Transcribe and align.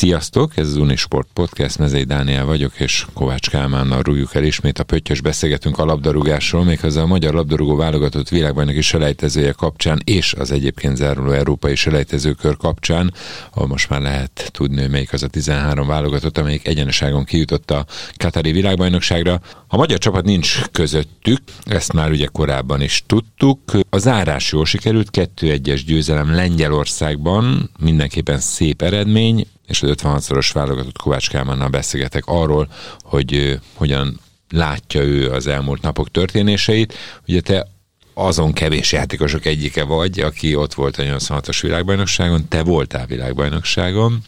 Sziasztok, 0.00 0.56
ez 0.56 0.66
az 0.66 0.76
Unisport 0.76 1.28
Podcast, 1.32 1.78
Mezei 1.78 2.04
Dániel 2.04 2.44
vagyok, 2.44 2.80
és 2.80 3.06
Kovács 3.14 3.50
Kálmánnal 3.50 4.02
rúgjuk 4.02 4.34
el 4.34 4.44
ismét 4.44 4.78
a 4.78 4.84
pöttyös 4.84 5.20
beszélgetünk 5.20 5.78
a 5.78 5.84
labdarúgásról, 5.84 6.64
méghozzá 6.64 7.02
a 7.02 7.06
magyar 7.06 7.34
labdarúgó 7.34 7.76
válogatott 7.76 8.28
világbajnoki 8.28 8.80
selejtezője 8.80 9.52
kapcsán, 9.52 10.00
és 10.04 10.32
az 10.32 10.50
egyébként 10.50 10.96
záruló 10.96 11.30
európai 11.30 11.74
selejtezőkör 11.74 12.56
kapcsán, 12.56 13.14
ahol 13.54 13.68
most 13.68 13.88
már 13.88 14.00
lehet 14.00 14.50
tudni, 14.52 14.80
hogy 14.80 14.90
melyik 14.90 15.12
az 15.12 15.22
a 15.22 15.28
13 15.28 15.86
válogatott, 15.86 16.38
amelyik 16.38 16.66
egyeneságon 16.66 17.24
kijutott 17.24 17.70
a 17.70 17.86
Katari 18.16 18.52
világbajnokságra. 18.52 19.40
A 19.66 19.76
magyar 19.76 19.98
csapat 19.98 20.24
nincs 20.24 20.60
közöttük, 20.72 21.42
ezt 21.64 21.92
már 21.92 22.10
ugye 22.10 22.26
korábban 22.26 22.80
is 22.80 23.02
tudtuk. 23.06 23.60
A 23.90 23.98
zárás 23.98 24.52
jól 24.52 24.64
sikerült, 24.64 25.08
2-1-es 25.12 25.82
győzelem 25.86 26.34
Lengyelországban, 26.34 27.70
mindenképpen 27.78 28.38
szép 28.38 28.82
eredmény, 28.82 29.46
és 29.70 29.82
az 29.82 29.90
56-szoros 29.92 30.50
válogatott 30.52 30.98
Kovács 30.98 31.28
Kálmánnal 31.28 31.68
beszélgetek 31.68 32.22
arról, 32.26 32.68
hogy 33.02 33.58
hogyan 33.74 34.20
látja 34.48 35.02
ő 35.02 35.30
az 35.30 35.46
elmúlt 35.46 35.82
napok 35.82 36.10
történéseit. 36.10 36.94
Ugye 37.28 37.40
te 37.40 37.66
azon 38.14 38.52
kevés 38.52 38.92
játékosok 38.92 39.44
egyike 39.44 39.84
vagy, 39.84 40.20
aki 40.20 40.54
ott 40.54 40.74
volt 40.74 40.96
a 40.96 41.02
86-os 41.02 41.58
világbajnokságon, 41.62 42.48
te 42.48 42.62
voltál 42.62 43.06
világbajnokságon, 43.06 44.24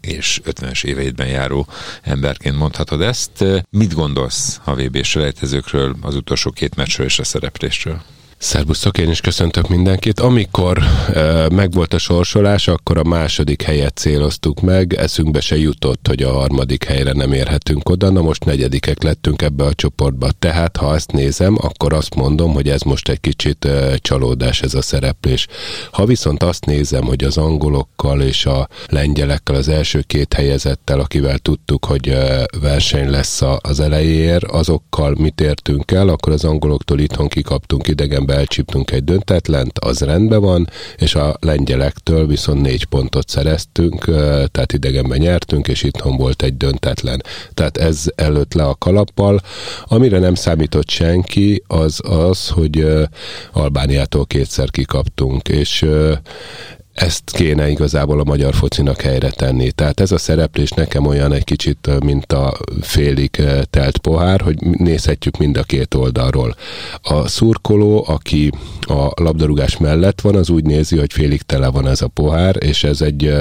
és 0.00 0.40
50-es 0.44 0.84
éveidben 0.84 1.26
járó 1.26 1.66
emberként 2.02 2.56
mondhatod 2.56 3.02
ezt. 3.02 3.44
Mit 3.70 3.94
gondolsz 3.94 4.60
a 4.64 4.74
VB-s 4.74 5.18
az 6.00 6.14
utolsó 6.14 6.50
két 6.50 6.76
meccsről 6.76 7.06
és 7.06 7.18
a 7.18 7.24
szereplésről? 7.24 8.02
Szerbusztok, 8.44 8.98
én 8.98 9.10
is 9.10 9.20
köszöntök 9.20 9.68
mindenkit. 9.68 10.20
Amikor 10.20 10.78
e, 11.14 11.48
megvolt 11.48 11.94
a 11.94 11.98
sorsolás, 11.98 12.68
akkor 12.68 12.98
a 12.98 13.04
második 13.04 13.62
helyet 13.62 13.96
céloztuk 13.96 14.60
meg, 14.60 14.94
eszünkbe 14.94 15.40
se 15.40 15.56
jutott, 15.56 16.06
hogy 16.08 16.22
a 16.22 16.32
harmadik 16.32 16.84
helyre 16.84 17.12
nem 17.12 17.32
érhetünk 17.32 17.88
oda, 17.88 18.10
na 18.10 18.20
most 18.20 18.44
negyedikek 18.44 19.02
lettünk 19.02 19.42
ebbe 19.42 19.64
a 19.64 19.74
csoportba. 19.74 20.28
Tehát, 20.38 20.76
ha 20.76 20.94
ezt 20.94 21.12
nézem, 21.12 21.56
akkor 21.60 21.92
azt 21.92 22.14
mondom, 22.14 22.52
hogy 22.52 22.68
ez 22.68 22.80
most 22.80 23.08
egy 23.08 23.20
kicsit 23.20 23.64
e, 23.64 23.96
csalódás 23.96 24.62
ez 24.62 24.74
a 24.74 24.82
szereplés. 24.82 25.46
Ha 25.90 26.04
viszont 26.04 26.42
azt 26.42 26.64
nézem, 26.64 27.04
hogy 27.04 27.24
az 27.24 27.36
angolokkal 27.36 28.20
és 28.20 28.46
a 28.46 28.68
lengyelekkel, 28.88 29.54
az 29.54 29.68
első 29.68 30.04
két 30.06 30.34
helyezettel, 30.34 31.00
akivel 31.00 31.38
tudtuk, 31.38 31.84
hogy 31.84 32.08
e, 32.08 32.46
verseny 32.60 33.10
lesz 33.10 33.42
az 33.60 33.80
elejér, 33.80 34.46
azokkal 34.46 35.14
mit 35.18 35.40
értünk 35.40 35.90
el, 35.90 36.08
akkor 36.08 36.32
az 36.32 36.44
angoloktól 36.44 36.98
itthon 36.98 37.28
kikaptunk 37.28 37.88
elcsíptünk 38.34 38.90
egy 38.90 39.04
döntetlent, 39.04 39.78
az 39.78 40.00
rendben 40.00 40.40
van, 40.40 40.68
és 40.96 41.14
a 41.14 41.36
lengyelektől 41.40 42.26
viszont 42.26 42.60
négy 42.60 42.84
pontot 42.84 43.28
szereztünk, 43.28 44.04
tehát 44.50 44.72
idegenben 44.72 45.18
nyertünk, 45.18 45.68
és 45.68 45.82
itthon 45.82 46.16
volt 46.16 46.42
egy 46.42 46.56
döntetlen. 46.56 47.22
Tehát 47.54 47.76
ez 47.76 48.04
előtt 48.14 48.54
le 48.54 48.64
a 48.64 48.74
kalappal. 48.74 49.40
Amire 49.84 50.18
nem 50.18 50.34
számított 50.34 50.88
senki, 50.88 51.62
az 51.66 52.00
az, 52.02 52.48
hogy 52.48 52.86
Albániától 53.52 54.26
kétszer 54.26 54.70
kikaptunk, 54.70 55.48
és 55.48 55.86
ezt 56.94 57.22
kéne 57.24 57.70
igazából 57.70 58.20
a 58.20 58.24
magyar 58.24 58.54
focinak 58.54 59.00
helyre 59.00 59.30
tenni. 59.30 59.70
Tehát 59.70 60.00
ez 60.00 60.12
a 60.12 60.18
szereplés 60.18 60.70
nekem 60.70 61.06
olyan 61.06 61.32
egy 61.32 61.44
kicsit, 61.44 61.90
mint 62.04 62.32
a 62.32 62.56
félig 62.80 63.42
telt 63.70 63.98
pohár, 63.98 64.40
hogy 64.40 64.56
nézhetjük 64.60 65.36
mind 65.36 65.56
a 65.56 65.62
két 65.62 65.94
oldalról. 65.94 66.56
A 67.02 67.28
szurkoló, 67.28 68.04
aki 68.08 68.50
a 68.80 69.22
labdarúgás 69.22 69.76
mellett 69.76 70.20
van, 70.20 70.34
az 70.34 70.50
úgy 70.50 70.64
nézi, 70.64 70.98
hogy 70.98 71.12
félig 71.12 71.42
tele 71.42 71.68
van 71.68 71.88
ez 71.88 72.02
a 72.02 72.08
pohár, 72.08 72.56
és 72.64 72.84
ez 72.84 73.00
egy 73.00 73.34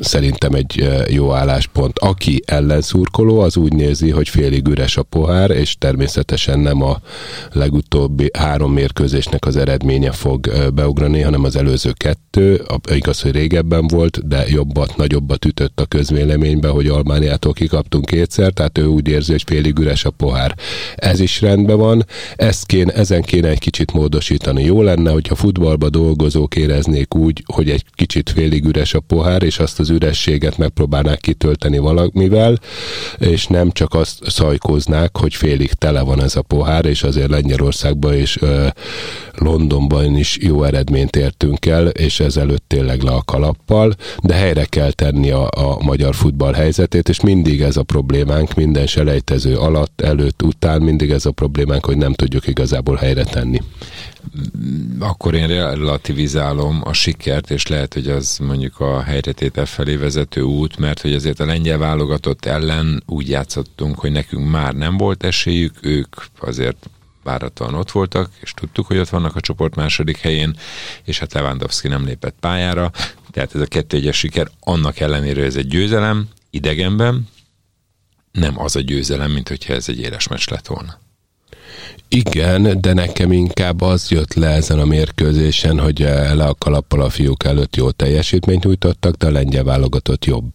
szerintem 0.00 0.52
egy 0.52 0.88
jó 1.08 1.32
álláspont. 1.32 1.98
Aki 1.98 2.42
ellenszurkoló, 2.44 3.40
az 3.40 3.56
úgy 3.56 3.72
nézi, 3.72 4.10
hogy 4.10 4.28
félig 4.28 4.68
üres 4.68 4.96
a 4.96 5.02
pohár, 5.02 5.50
és 5.50 5.76
természetesen 5.78 6.58
nem 6.58 6.82
a 6.82 7.00
legutóbbi 7.52 8.30
három 8.38 8.72
mérkőzésnek 8.72 9.46
az 9.46 9.56
eredménye 9.56 10.12
fog 10.12 10.70
beugrani, 10.74 11.20
hanem 11.20 11.44
az 11.44 11.56
előző 11.56 11.92
kettő 11.92 12.22
kettő, 12.32 12.64
igaz, 12.94 13.20
hogy 13.20 13.30
régebben 13.30 13.86
volt, 13.86 14.28
de 14.28 14.44
jobbat, 14.48 14.96
nagyobbat 14.96 15.44
ütött 15.44 15.80
a 15.80 15.86
közvéleménybe, 15.86 16.68
hogy 16.68 16.86
Almániától 16.86 17.52
kikaptunk 17.52 18.04
kétszer, 18.04 18.52
tehát 18.52 18.78
ő 18.78 18.84
úgy 18.84 19.08
érzi, 19.08 19.30
hogy 19.30 19.42
félig 19.46 19.78
üres 19.78 20.04
a 20.04 20.10
pohár. 20.10 20.54
Ez 20.96 21.20
is 21.20 21.40
rendben 21.40 21.78
van, 21.78 22.06
ezt 22.36 22.66
kéne, 22.66 22.92
ezen 22.92 23.22
kéne 23.22 23.48
egy 23.48 23.58
kicsit 23.58 23.92
módosítani. 23.92 24.64
Jó 24.64 24.82
lenne, 24.82 25.10
hogyha 25.10 25.34
futballba 25.34 25.90
dolgozók 25.90 26.56
éreznék 26.56 27.14
úgy, 27.14 27.42
hogy 27.46 27.70
egy 27.70 27.84
kicsit 27.94 28.30
félig 28.30 28.64
üres 28.64 28.94
a 28.94 29.00
pohár, 29.00 29.42
és 29.42 29.58
azt 29.62 29.80
az 29.80 29.90
ürességet 29.90 30.58
megpróbálnák 30.58 31.20
kitölteni 31.20 31.78
valamivel, 31.78 32.58
és 33.18 33.46
nem 33.46 33.70
csak 33.70 33.94
azt 33.94 34.30
szajkoznák, 34.30 35.16
hogy 35.16 35.34
félig 35.34 35.72
tele 35.72 36.00
van 36.00 36.22
ez 36.22 36.36
a 36.36 36.42
pohár, 36.42 36.84
és 36.84 37.02
azért 37.02 37.30
Lengyelországban 37.30 38.14
és 38.14 38.40
ö, 38.40 38.66
Londonban 39.34 40.16
is 40.16 40.38
jó 40.40 40.64
eredményt 40.64 41.16
értünk 41.16 41.66
el, 41.66 41.86
és 41.88 42.20
ezelőtt 42.20 42.64
tényleg 42.66 43.02
le 43.02 43.10
a 43.10 43.22
kalappal, 43.24 43.94
de 44.22 44.34
helyre 44.34 44.64
kell 44.64 44.90
tenni 44.90 45.30
a, 45.30 45.48
a 45.50 45.78
magyar 45.80 46.14
futball 46.14 46.52
helyzetét, 46.52 47.08
és 47.08 47.20
mindig 47.20 47.60
ez 47.60 47.76
a 47.76 47.82
problémánk, 47.82 48.54
minden 48.54 48.86
selejtező 48.86 49.56
alatt, 49.56 50.00
előtt, 50.00 50.42
után 50.42 50.82
mindig 50.82 51.10
ez 51.10 51.26
a 51.26 51.30
problémánk, 51.30 51.84
hogy 51.84 51.96
nem 51.96 52.12
tudjuk 52.12 52.46
igazából 52.46 52.96
helyre 52.96 53.24
tenni. 53.24 53.60
Akkor 54.98 55.34
én 55.34 55.46
relativizálom 55.46 56.80
a 56.84 56.92
sikert, 56.92 57.50
és 57.50 57.66
lehet, 57.66 57.94
hogy 57.94 58.08
az 58.08 58.38
mondjuk 58.38 58.80
a 58.80 59.02
helyretétel 59.02 59.66
felé 59.66 59.96
vezető 59.96 60.40
út, 60.40 60.76
mert 60.76 61.00
hogy 61.00 61.14
azért 61.14 61.40
a 61.40 61.44
lengyel 61.44 61.78
válogatott 61.78 62.44
ellen 62.44 63.02
úgy 63.06 63.28
játszottunk, 63.28 63.98
hogy 63.98 64.12
nekünk 64.12 64.50
már 64.50 64.74
nem 64.74 64.96
volt 64.96 65.24
esélyük, 65.24 65.74
ők 65.80 66.16
azért 66.40 66.90
váratlan 67.22 67.74
ott 67.74 67.90
voltak, 67.90 68.30
és 68.40 68.52
tudtuk, 68.52 68.86
hogy 68.86 68.98
ott 68.98 69.08
vannak 69.08 69.36
a 69.36 69.40
csoport 69.40 69.74
második 69.74 70.16
helyén, 70.16 70.56
és 71.04 71.18
hát 71.18 71.32
Lewandowski 71.32 71.88
nem 71.88 72.04
lépett 72.04 72.36
pályára, 72.40 72.90
tehát 73.30 73.54
ez 73.54 73.60
a 73.60 73.66
kettő 73.66 73.96
egyes 73.96 74.18
siker, 74.18 74.50
annak 74.60 75.00
ellenére 75.00 75.44
ez 75.44 75.56
egy 75.56 75.68
győzelem, 75.68 76.28
idegenben, 76.50 77.28
nem 78.32 78.60
az 78.60 78.76
a 78.76 78.80
győzelem, 78.80 79.30
mint 79.30 79.48
hogyha 79.48 79.72
ez 79.72 79.88
egy 79.88 79.98
éles 79.98 80.28
meccs 80.28 80.48
lett 80.50 80.66
volna. 80.66 80.98
Igen, 82.14 82.80
de 82.80 82.92
nekem 82.92 83.32
inkább 83.32 83.80
az 83.80 84.10
jött 84.10 84.34
le 84.34 84.48
ezen 84.48 84.78
a 84.78 84.84
mérkőzésen, 84.84 85.78
hogy 85.78 86.02
eh, 86.02 86.34
le 86.34 86.44
a 86.44 86.54
kalappal 86.54 87.00
a 87.00 87.08
fiúk 87.08 87.44
előtt 87.44 87.76
jó 87.76 87.90
teljesítményt 87.90 88.64
nyújtottak, 88.64 89.14
de 89.14 89.26
a 89.26 89.30
lengyel 89.30 89.64
válogatott 89.64 90.24
jobb. 90.24 90.52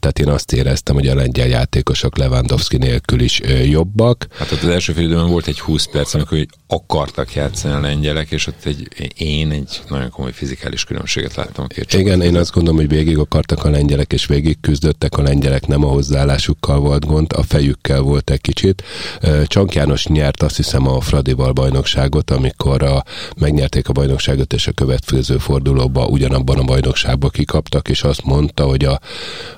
Tehát 0.00 0.18
én 0.18 0.28
azt 0.28 0.52
éreztem, 0.52 0.94
hogy 0.94 1.08
a 1.08 1.14
lengyel 1.14 1.46
játékosok 1.46 2.16
Lewandowski 2.18 2.76
nélkül 2.76 3.20
is 3.20 3.40
eh, 3.40 3.70
jobbak. 3.70 4.26
Hát 4.38 4.52
ott 4.52 4.62
az 4.62 4.68
első 4.68 4.92
fél 4.92 5.26
volt 5.26 5.46
egy 5.46 5.60
20 5.60 5.86
perc, 5.86 6.14
amikor 6.14 6.46
akartak 6.66 7.34
játszani 7.34 7.74
a 7.74 7.80
lengyelek, 7.80 8.30
és 8.30 8.46
ott 8.46 8.64
egy, 8.64 8.88
én 9.16 9.50
egy 9.50 9.80
nagyon 9.88 10.10
komoly 10.10 10.32
fizikális 10.32 10.84
különbséget 10.84 11.34
láttam. 11.34 11.66
Igen, 11.90 12.22
én 12.22 12.36
azt 12.36 12.52
gondolom, 12.52 12.78
hogy 12.78 12.88
végig 12.88 13.18
akartak 13.18 13.64
a 13.64 13.70
lengyelek, 13.70 14.12
és 14.12 14.26
végig 14.26 14.60
küzdöttek 14.60 15.16
a 15.18 15.22
lengyelek, 15.22 15.66
nem 15.66 15.84
a 15.84 15.88
hozzáállásukkal 15.88 16.80
volt 16.80 17.06
gond, 17.06 17.32
a 17.32 17.42
fejükkel 17.42 18.00
volt 18.00 18.30
egy 18.30 18.40
kicsit. 18.40 18.82
Eh, 19.20 19.44
Csank 19.46 19.74
János 19.74 20.06
nyert 20.06 20.42
azt 20.42 20.57
hiszem 20.58 20.88
a 20.88 21.00
Fradival 21.00 21.52
bajnokságot, 21.52 22.30
amikor 22.30 22.82
a, 22.82 23.04
megnyerték 23.40 23.88
a 23.88 23.92
bajnokságot, 23.92 24.52
és 24.52 24.66
a 24.66 24.72
következő 24.72 25.38
fordulóba 25.38 26.06
ugyanabban 26.06 26.58
a 26.58 26.62
bajnokságban 26.62 27.30
kikaptak, 27.30 27.88
és 27.88 28.02
azt 28.02 28.24
mondta, 28.24 28.64
hogy 28.64 28.84
a, 28.84 29.00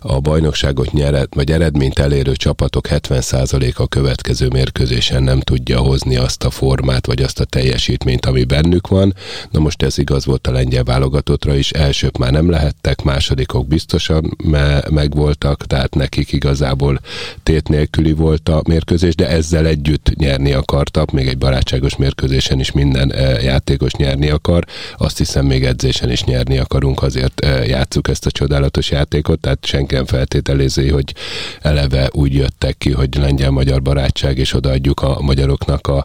a 0.01 0.21
bajnokságot 0.21 0.93
nyeret, 0.93 1.35
vagy 1.35 1.51
eredményt 1.51 1.99
elérő 1.99 2.33
csapatok 2.33 2.87
70%-a 2.91 3.83
a 3.83 3.87
következő 3.87 4.49
mérkőzésen 4.49 5.23
nem 5.23 5.41
tudja 5.41 5.79
hozni 5.79 6.17
azt 6.17 6.45
a 6.45 6.51
formát, 6.51 7.07
vagy 7.07 7.23
azt 7.23 7.41
a 7.41 7.45
teljesítményt, 7.45 8.27
ami 8.27 8.45
bennük 8.45 8.89
van. 8.89 9.15
Na 9.51 9.61
most 9.61 9.83
ez 9.83 9.99
igaz 9.99 10.25
volt 10.25 10.47
a 10.47 10.53
lengyel 10.53 10.85
válogatottra 10.85 11.55
is, 11.55 11.71
elsők 11.71 12.19
már 12.19 12.33
nem 12.33 12.51
lehettek, 12.51 13.03
másodikok 13.03 13.67
biztosan 13.67 14.37
me- 14.45 14.91
megvoltak, 14.91 15.67
tehát 15.67 15.95
nekik 15.95 16.33
igazából 16.33 17.01
tét 17.43 17.69
nélküli 17.69 18.13
volt 18.13 18.49
a 18.49 18.63
mérkőzés, 18.69 19.15
de 19.15 19.29
ezzel 19.29 19.67
együtt 19.67 20.15
nyerni 20.15 20.53
akartak, 20.91 21.11
még 21.17 21.29
egy 21.29 21.39
barátságos 21.39 21.97
mérkőzésen 21.97 22.61
is 22.61 22.73
minden 22.73 23.13
eh, 23.13 23.43
játékos 23.45 23.93
nyerni 23.93 24.31
akar, 24.31 24.65
azt 24.97 25.19
hiszem 25.19 25.47
még 25.47 25.65
edzésen 25.65 26.11
is 26.11 26.25
nyerni 26.25 26.59
akarunk, 26.59 27.03
azért 27.03 27.41
eh, 27.41 27.69
játsszuk 27.69 28.09
ezt 28.09 28.27
a 28.27 28.31
csodálatos 28.31 28.91
játékot, 28.91 29.41
tehát 29.41 29.67
senki 29.67 29.95
nem 29.95 30.07
feltételezi, 30.07 30.89
hogy 30.89 31.15
eleve 31.61 32.09
úgy 32.13 32.35
jöttek 32.35 32.79
ki, 32.79 32.91
hogy 32.91 33.09
lengyel-magyar 33.15 33.83
barátság, 33.83 34.39
és 34.39 34.55
odaadjuk 34.55 35.03
a 35.03 35.19
magyaroknak 35.21 35.87
a, 35.87 36.05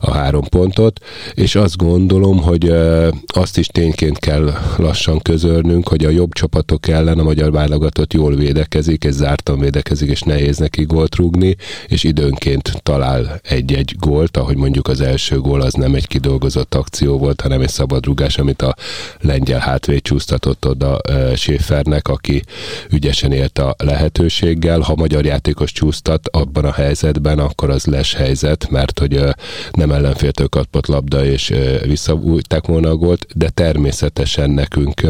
a 0.00 0.10
három 0.10 0.44
pontot, 0.48 1.00
és 1.34 1.54
azt 1.54 1.76
gondolom, 1.76 2.42
hogy 2.42 2.68
eh, 2.68 3.08
azt 3.26 3.58
is 3.58 3.66
tényként 3.66 4.18
kell 4.18 4.52
lassan 4.76 5.18
közölnünk, 5.18 5.88
hogy 5.88 6.04
a 6.04 6.10
jobb 6.10 6.32
csapatok 6.32 6.88
ellen 6.88 7.18
a 7.18 7.22
magyar 7.22 7.52
válogatott 7.52 8.12
jól 8.12 8.34
védekezik, 8.34 9.04
és 9.04 9.12
zártan 9.12 9.58
védekezik, 9.58 10.10
és 10.10 10.20
nehéz 10.20 10.58
neki 10.58 10.82
gólt 10.82 11.14
rúgni, 11.14 11.56
és 11.86 12.04
időnként 12.04 12.82
talál 12.82 13.40
egy-egy 13.42 13.94
gólt, 13.98 14.23
volt, 14.24 14.36
ahogy 14.36 14.56
mondjuk 14.56 14.88
az 14.88 15.00
első 15.00 15.38
gól 15.38 15.60
az 15.60 15.72
nem 15.72 15.94
egy 15.94 16.06
kidolgozott 16.06 16.74
akció 16.74 17.18
volt, 17.18 17.40
hanem 17.40 17.60
egy 17.60 17.68
szabadrugás, 17.68 18.38
amit 18.38 18.62
a 18.62 18.74
lengyel 19.20 19.58
hátvéd 19.58 20.02
csúsztatott 20.02 20.66
oda 20.66 21.00
Schäfernek, 21.34 22.08
aki 22.08 22.42
ügyesen 22.90 23.32
élt 23.32 23.58
a 23.58 23.74
lehetőséggel. 23.78 24.80
Ha 24.80 24.94
magyar 24.94 25.24
játékos 25.24 25.72
csúsztat 25.72 26.28
abban 26.28 26.64
a 26.64 26.72
helyzetben, 26.72 27.38
akkor 27.38 27.70
az 27.70 27.84
les 27.84 28.14
helyzet, 28.14 28.70
mert 28.70 28.98
hogy 28.98 29.20
nem 29.70 29.90
ellenféltől 29.90 30.48
kapott 30.48 30.86
labda, 30.86 31.24
és 31.24 31.52
visszabújták 31.82 32.66
volna 32.66 32.88
a 32.88 32.96
gólt, 32.96 33.26
de 33.34 33.48
természetesen 33.48 34.50
nekünk 34.50 35.02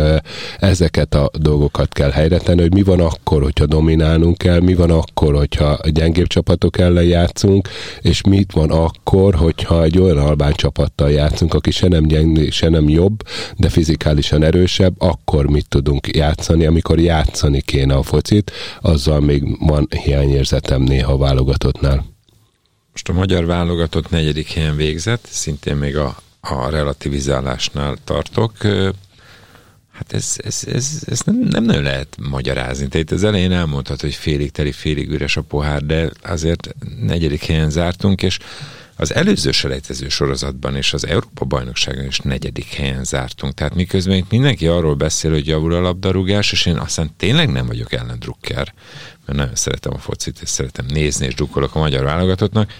ezeket 0.59 1.15
a 1.15 1.31
dolgokat 1.39 1.93
kell 1.93 2.11
helyre 2.11 2.39
tenni, 2.39 2.61
hogy 2.61 2.75
mi 2.75 2.83
van 2.83 3.01
akkor, 3.01 3.43
hogyha 3.43 3.67
dominálnunk 3.67 4.39
kell, 4.39 4.61
mi 4.61 4.75
van 4.75 4.91
akkor, 4.91 5.35
hogyha 5.35 5.79
gyengébb 5.91 6.27
csapatok 6.27 6.79
ellen 6.79 7.05
játszunk, 7.05 7.69
és 8.01 8.23
mit 8.23 8.53
van 8.53 8.71
akkor, 8.71 9.03
hogyha 9.11 9.83
egy 9.83 9.99
olyan 9.99 10.19
albán 10.19 10.53
csapattal 10.53 11.11
játszunk, 11.11 11.55
aki 11.55 11.71
se 11.71 11.89
nem 11.89 12.07
gyengé, 12.07 12.51
se 12.51 12.69
nem 12.69 12.89
jobb, 12.89 13.23
de 13.57 13.69
fizikálisan 13.69 14.43
erősebb, 14.43 14.95
akkor 14.99 15.47
mit 15.47 15.69
tudunk 15.69 16.17
játszani, 16.17 16.67
amikor 16.67 17.01
játszani 17.01 17.61
kéne 17.61 17.95
a 17.95 18.03
focit, 18.03 18.53
azzal 18.81 19.21
még 19.21 19.67
van 19.67 19.89
hiányérzetem 20.05 20.83
néha 20.83 21.17
válogatottnál. 21.17 22.05
Most 22.93 23.09
a 23.09 23.13
magyar 23.13 23.47
válogatott 23.47 24.11
negyedik 24.11 24.53
helyen 24.53 24.77
végzett, 24.77 25.27
szintén 25.31 25.77
még 25.77 25.97
a, 25.97 26.17
a 26.41 26.69
relativizálásnál 26.69 27.97
tartok. 28.05 28.53
Hát 29.93 30.13
ez, 30.13 30.37
ez, 30.45 30.65
ez, 30.73 31.03
ez 31.07 31.21
nem, 31.21 31.39
nem 31.51 31.65
nagyon 31.65 31.83
lehet 31.83 32.17
magyarázni. 32.29 32.89
Tehát 32.89 33.11
az 33.11 33.25
elején 33.25 33.53
elmondhat, 33.53 34.01
hogy 34.01 34.15
félig 34.15 34.51
teli, 34.51 34.73
félig 34.73 35.11
üres 35.11 35.37
a 35.37 35.43
pohár, 35.43 35.83
de 35.83 36.11
azért 36.23 36.75
negyedik 37.01 37.45
helyen 37.45 37.71
zártunk, 37.71 38.23
és 38.23 38.39
az 38.97 39.15
előző 39.15 39.51
selejtező 39.51 40.09
sorozatban 40.09 40.77
és 40.77 40.93
az 40.93 41.07
Európa 41.07 41.45
bajnokságon 41.45 42.07
is 42.07 42.19
negyedik 42.19 42.73
helyen 42.73 43.05
zártunk. 43.05 43.55
Tehát 43.55 43.75
miközben 43.75 44.17
itt 44.17 44.31
mindenki 44.31 44.67
arról 44.67 44.95
beszél, 44.95 45.31
hogy 45.31 45.47
javul 45.47 45.75
a 45.75 45.81
labdarúgás, 45.81 46.53
és 46.53 46.67
én 46.67 46.77
aztán 46.77 47.11
tényleg 47.17 47.51
nem 47.51 47.67
vagyok 47.67 47.93
ellendrukker, 47.93 48.75
mert 49.27 49.39
nagyon 49.39 49.55
szeretem 49.55 49.93
a 49.95 49.99
focit, 49.99 50.39
és 50.43 50.49
szeretem 50.49 50.87
nézni, 50.89 51.27
és 51.27 51.35
drukkolok 51.35 51.75
a 51.75 51.79
magyar 51.79 52.05
válogatottnak, 52.05 52.71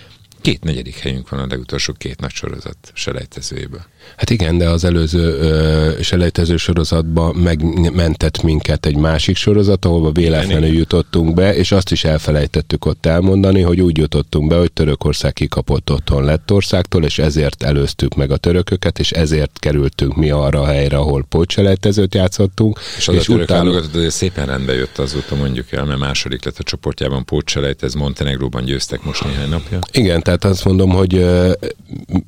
két 0.45 0.65
negyedik 0.65 0.99
helyünk 0.99 1.29
van 1.29 1.41
a 1.41 1.47
legutolsó 1.49 1.93
két 1.93 2.21
nagy 2.21 2.31
sorozat 2.31 2.77
selejtezőjéből. 2.93 3.85
Hát 4.17 4.31
igen, 4.31 4.59
de 4.59 4.69
az 4.69 4.85
előző 4.85 5.39
ö, 5.39 6.03
selejtező 6.03 6.57
sorozatban 6.57 7.37
megmentett 7.37 8.43
minket 8.43 8.87
egy 8.87 8.97
másik 8.97 9.37
sorozat, 9.37 9.85
ahol 9.85 10.13
véletlenül 10.13 10.65
igen, 10.65 10.77
jutottunk 10.77 11.35
be, 11.35 11.57
és 11.57 11.73
azt 11.73 11.93
is 11.93 12.05
elfelejtettük 12.05 12.85
ott 12.85 13.07
elmondani, 13.07 13.61
hogy 13.61 13.81
úgy 13.81 13.97
jutottunk 13.97 14.49
be, 14.49 14.57
hogy 14.57 14.73
Törökország 14.73 15.33
kikapott 15.33 15.91
otthon 15.91 16.25
Lettországtól, 16.25 17.05
és 17.05 17.19
ezért 17.19 17.63
előztük 17.63 18.15
meg 18.15 18.31
a 18.31 18.37
törököket, 18.37 18.99
és 18.99 19.11
ezért 19.11 19.59
kerültünk 19.59 20.17
mi 20.17 20.31
arra 20.31 20.61
a 20.61 20.67
helyre, 20.67 20.97
ahol 20.97 21.25
pótselejtezőt 21.29 22.15
játszottunk. 22.15 22.81
És 22.97 23.09
az 23.09 23.15
és 23.15 23.21
a 23.21 23.25
török 23.25 23.43
utána... 23.43 23.71
azért 23.71 24.11
szépen 24.11 24.47
rendbe 24.47 24.75
jött 24.75 24.99
azóta 24.99 25.35
mondjuk 25.35 25.73
el, 25.73 25.85
mert 25.85 25.99
második 25.99 26.45
lett 26.45 26.59
a 26.59 26.63
csoportjában 26.63 27.25
pótselejtez, 27.25 27.95
Montenegróban 27.95 28.65
győztek 28.65 29.03
most 29.03 29.25
néhány 29.25 29.49
napja. 29.49 29.79
Igen, 29.93 30.23
tehát 30.23 30.34
azt 30.41 30.65
mondom, 30.65 30.91
hogy 30.91 31.27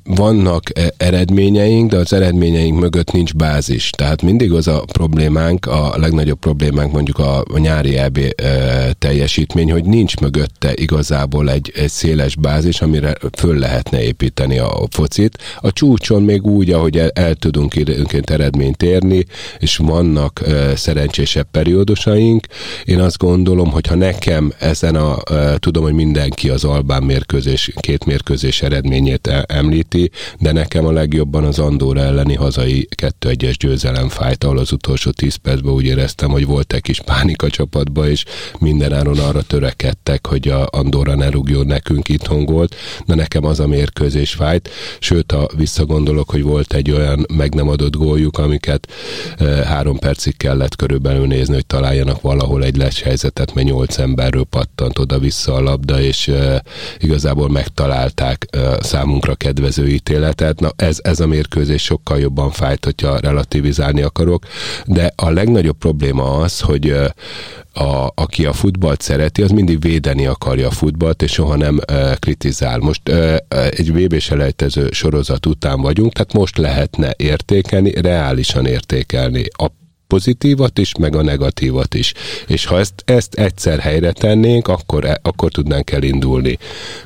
vannak 0.03 0.63
eredményei, 0.97 1.57
eredményeink, 1.57 1.91
de 1.91 1.97
az 1.97 2.13
eredményeink 2.13 2.79
mögött 2.79 3.11
nincs 3.11 3.33
bázis. 3.33 3.89
Tehát 3.89 4.21
mindig 4.21 4.53
az 4.53 4.67
a 4.67 4.83
problémánk, 4.91 5.65
a 5.65 5.93
legnagyobb 5.97 6.39
problémánk 6.39 6.91
mondjuk 6.91 7.19
a, 7.19 7.43
nyári 7.57 7.97
EB 7.97 8.17
e, 8.35 8.93
teljesítmény, 8.93 9.71
hogy 9.71 9.85
nincs 9.85 10.17
mögötte 10.17 10.73
igazából 10.73 11.51
egy, 11.51 11.71
egy 11.75 11.89
széles 11.89 12.35
bázis, 12.35 12.81
amire 12.81 13.17
föl 13.37 13.57
lehetne 13.57 14.01
építeni 14.01 14.57
a 14.57 14.87
focit. 14.89 15.37
A 15.61 15.71
csúcson 15.71 16.23
még 16.23 16.45
úgy, 16.45 16.71
ahogy 16.71 16.97
el, 16.97 17.09
el 17.09 17.35
tudunk 17.35 17.75
időnként 17.75 18.29
eredményt 18.29 18.83
érni, 18.83 19.25
és 19.59 19.77
vannak 19.77 20.41
e, 20.45 20.75
szerencsésebb 20.75 21.47
periódusaink. 21.51 22.45
Én 22.85 22.99
azt 22.99 23.17
gondolom, 23.17 23.71
hogy 23.71 23.87
ha 23.87 23.95
nekem 23.95 24.53
ezen 24.59 24.95
a, 24.95 25.17
e, 25.33 25.57
tudom, 25.57 25.83
hogy 25.83 25.93
mindenki 25.93 26.49
az 26.49 26.63
Albán 26.63 27.03
mérkőzés, 27.03 27.71
két 27.75 27.96
mérkőzés 28.05 28.61
eredményét 28.61 29.27
említi, 29.45 30.11
de 30.39 30.51
nekem 30.51 30.85
a 30.85 30.91
legjobban 30.91 31.43
az 31.43 31.59
Andorra 31.59 32.01
elleni 32.01 32.35
hazai 32.35 32.87
2-1-es 33.01 33.55
győzelem 33.59 34.09
fájt, 34.09 34.43
ahol 34.43 34.57
az 34.57 34.71
utolsó 34.71 35.11
10 35.11 35.35
percben 35.35 35.73
úgy 35.73 35.85
éreztem, 35.85 36.29
hogy 36.29 36.45
volt 36.45 36.73
egy 36.73 36.81
kis 36.81 37.01
pánik 37.01 37.41
a 37.41 37.49
csapatba, 37.49 38.09
és 38.09 38.23
mindenáron 38.59 39.19
arra 39.19 39.41
törekedtek, 39.41 40.27
hogy 40.27 40.47
a 40.47 40.67
Andorra 40.71 41.15
ne 41.15 41.29
rúgjon 41.29 41.65
nekünk 41.65 42.09
itthon 42.09 42.45
volt, 42.45 42.75
de 43.05 43.15
nekem 43.15 43.45
az 43.45 43.59
a 43.59 43.67
mérkőzés 43.67 44.33
fájt, 44.33 44.69
sőt, 44.99 45.31
ha 45.31 45.47
visszagondolok, 45.55 46.29
hogy 46.29 46.43
volt 46.43 46.73
egy 46.73 46.91
olyan 46.91 47.25
meg 47.33 47.53
nem 47.53 47.69
adott 47.69 47.95
góljuk, 47.95 48.37
amiket 48.37 48.87
e, 49.37 49.45
három 49.45 49.99
percig 49.99 50.37
kellett 50.37 50.75
körülbelül 50.75 51.27
nézni, 51.27 51.53
hogy 51.53 51.65
találjanak 51.65 52.21
valahol 52.21 52.63
egy 52.63 52.77
lesz 52.77 53.01
helyzetet, 53.01 53.53
mert 53.53 53.67
nyolc 53.67 53.97
emberről 53.97 54.43
pattant 54.43 54.99
oda-vissza 54.99 55.53
a 55.53 55.61
labda, 55.61 56.01
és 56.01 56.27
e, 56.27 56.63
igazából 56.99 57.49
megtalálták 57.49 57.86
e, 57.89 58.59
számunkra 58.79 59.35
kedvező 59.35 59.87
ítéletet. 59.87 60.59
Na 60.59 60.71
ez, 60.75 60.99
ez 61.01 61.19
a 61.19 61.27
mérkőzés 61.27 61.83
sokkal 61.83 62.19
jobban 62.19 62.51
fájt, 62.51 62.85
hogyha 62.85 63.19
relativizálni 63.19 64.01
akarok, 64.01 64.45
de 64.85 65.13
a 65.15 65.29
legnagyobb 65.29 65.77
probléma 65.77 66.23
az, 66.23 66.59
hogy 66.59 66.95
a, 67.73 68.11
aki 68.15 68.45
a 68.45 68.53
futballt 68.53 69.01
szereti, 69.01 69.41
az 69.41 69.51
mindig 69.51 69.81
védeni 69.81 70.25
akarja 70.25 70.67
a 70.67 70.71
futballt, 70.71 71.21
és 71.21 71.31
soha 71.31 71.55
nem 71.55 71.79
e, 71.85 72.15
kritizál. 72.19 72.79
Most 72.79 73.09
e, 73.09 73.43
egy 73.69 73.93
VB 73.93 74.19
selejtező 74.19 74.89
sorozat 74.91 75.45
után 75.45 75.81
vagyunk, 75.81 76.13
tehát 76.13 76.33
most 76.33 76.57
lehetne 76.57 77.13
értékelni, 77.17 78.01
reálisan 78.01 78.65
értékelni 78.65 79.45
a 79.57 79.67
pozitívat 80.07 80.79
is, 80.79 80.95
meg 80.99 81.15
a 81.15 81.21
negatívat 81.21 81.93
is. 81.93 82.13
És 82.47 82.65
ha 82.65 82.79
ezt, 82.79 83.03
ezt 83.05 83.33
egyszer 83.33 83.79
helyre 83.79 84.11
tennénk, 84.11 84.67
akkor, 84.67 85.05
e, 85.05 85.19
akkor 85.21 85.51
tudnánk 85.51 85.91
elindulni. 85.91 86.57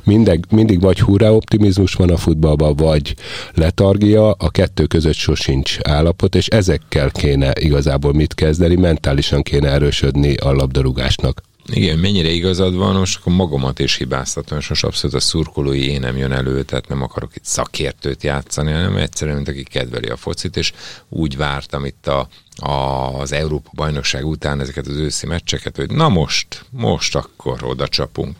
Mindig, 0.03 0.45
mindig 0.49 0.81
vagy 0.81 0.99
hurrá 0.99 1.29
optimizmus 1.29 1.93
van 1.93 2.09
a 2.09 2.17
futballban, 2.17 2.75
vagy 2.75 3.15
letargia, 3.53 4.31
a 4.31 4.49
kettő 4.49 4.85
között 4.85 5.13
sosincs 5.13 5.77
állapot, 5.81 6.35
és 6.35 6.47
ezekkel 6.47 7.11
kéne 7.11 7.53
igazából 7.59 8.13
mit 8.13 8.33
kezdeni, 8.33 8.75
mentálisan 8.75 9.41
kéne 9.41 9.69
erősödni 9.69 10.35
a 10.35 10.51
labdarúgásnak. 10.51 11.41
Igen, 11.65 11.99
mennyire 11.99 12.29
igazad 12.29 12.75
van, 12.75 12.95
most 12.95 13.19
akkor 13.19 13.33
magamat 13.33 13.79
is 13.79 13.95
hibáztatom, 13.95 14.57
és 14.57 14.67
most 14.67 14.83
abszolút 14.83 15.15
a 15.15 15.19
szurkolói 15.19 15.89
én 15.89 15.99
nem 15.99 16.17
jön 16.17 16.31
elő, 16.31 16.63
tehát 16.63 16.87
nem 16.87 17.01
akarok 17.01 17.35
itt 17.35 17.45
szakértőt 17.45 18.23
játszani, 18.23 18.71
hanem 18.71 18.95
egyszerűen, 18.95 19.35
mint 19.35 19.47
aki 19.47 19.63
kedveli 19.63 20.07
a 20.07 20.17
focit, 20.17 20.57
és 20.57 20.73
úgy 21.09 21.37
vártam 21.37 21.85
itt 21.85 22.07
a, 22.07 22.19
a, 22.19 22.27
az 22.61 23.31
Európa 23.31 23.69
bajnokság 23.73 24.25
után 24.25 24.59
ezeket 24.59 24.87
az 24.87 24.95
őszi 24.95 25.27
meccseket, 25.27 25.75
hogy 25.75 25.91
na 25.91 26.09
most, 26.09 26.65
most 26.69 27.15
akkor 27.15 27.63
oda 27.63 27.87
csapunk. 27.87 28.35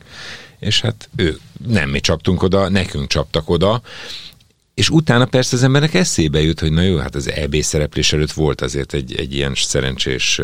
És 0.60 0.82
hát 0.82 1.10
ő, 1.16 1.40
nem 1.68 1.90
mi 1.90 2.00
csaptunk 2.00 2.44
oda, 2.44 2.70
nekünk 2.70 3.08
csaptak 3.08 3.50
oda, 3.50 3.82
és 4.74 4.90
utána 4.90 5.26
persze 5.26 5.56
az 5.56 5.64
embernek 5.64 5.94
eszébe 5.94 6.42
jut, 6.42 6.60
hogy 6.60 6.72
na 6.72 6.82
jó, 6.82 6.98
hát 6.98 7.16
az 7.16 7.30
EB 7.30 7.62
szereplés 7.62 8.14
előtt 8.14 8.32
volt 8.32 8.62
azért 8.62 8.94
egy, 8.94 9.16
egy 9.16 9.34
ilyen 9.34 9.54
szerencsés 9.56 10.42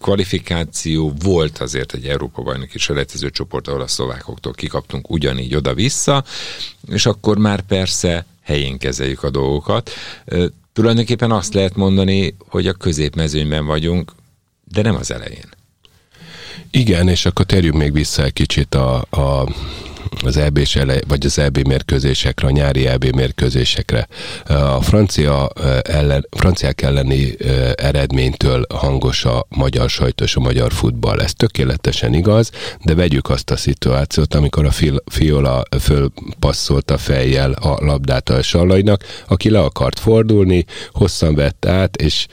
kvalifikáció, 0.00 1.12
volt 1.22 1.58
azért 1.58 1.94
egy 1.94 2.06
Európa 2.06 2.42
bajnoki 2.42 2.78
selejtező 2.78 3.30
csoport, 3.30 3.68
ahol 3.68 3.80
a 3.80 3.86
szlovákoktól 3.86 4.52
kikaptunk 4.52 5.10
ugyanígy 5.10 5.54
oda-vissza, 5.54 6.24
és 6.88 7.06
akkor 7.06 7.38
már 7.38 7.60
persze 7.60 8.26
helyén 8.42 8.78
kezeljük 8.78 9.22
a 9.22 9.30
dolgokat. 9.30 9.90
Tulajdonképpen 10.80 11.30
azt 11.30 11.54
lehet 11.54 11.76
mondani, 11.76 12.36
hogy 12.48 12.66
a 12.66 12.72
középmezőnyben 12.72 13.66
vagyunk, 13.66 14.12
de 14.64 14.82
nem 14.82 14.94
az 14.94 15.10
elején. 15.10 15.48
Igen, 16.70 17.08
és 17.08 17.26
akkor 17.26 17.44
térjünk 17.44 17.76
még 17.76 17.92
vissza 17.92 18.22
egy 18.24 18.32
kicsit 18.32 18.74
a, 18.74 18.96
a 19.10 19.48
az 20.24 20.36
eb 20.36 20.58
vagy 21.08 21.26
az 21.26 21.38
EB 21.38 21.58
mérkőzésekre, 21.58 22.46
a 22.46 22.50
nyári 22.50 22.86
EB 22.86 23.04
mérkőzésekre. 23.04 24.08
A 24.44 24.82
francia 24.82 25.48
ellen, 25.82 26.26
franciák 26.30 26.82
elleni 26.82 27.36
eredménytől 27.74 28.66
hangos 28.74 29.24
a 29.24 29.46
magyar 29.48 29.90
sajtos, 29.90 30.36
a 30.36 30.40
magyar 30.40 30.72
futball. 30.72 31.20
Ez 31.20 31.32
tökéletesen 31.32 32.14
igaz, 32.14 32.50
de 32.84 32.94
vegyük 32.94 33.30
azt 33.30 33.50
a 33.50 33.56
szituációt, 33.56 34.34
amikor 34.34 34.64
a 34.64 34.72
Fiola 35.06 35.62
fölpasszolta 35.80 36.98
fejjel 36.98 37.52
a 37.52 37.84
labdát 37.84 38.28
a 38.28 38.42
Sallainak, 38.42 39.04
aki 39.28 39.50
le 39.50 39.60
akart 39.60 39.98
fordulni, 39.98 40.64
hosszan 40.92 41.34
vett 41.34 41.66
át, 41.66 41.96
és 41.96 42.26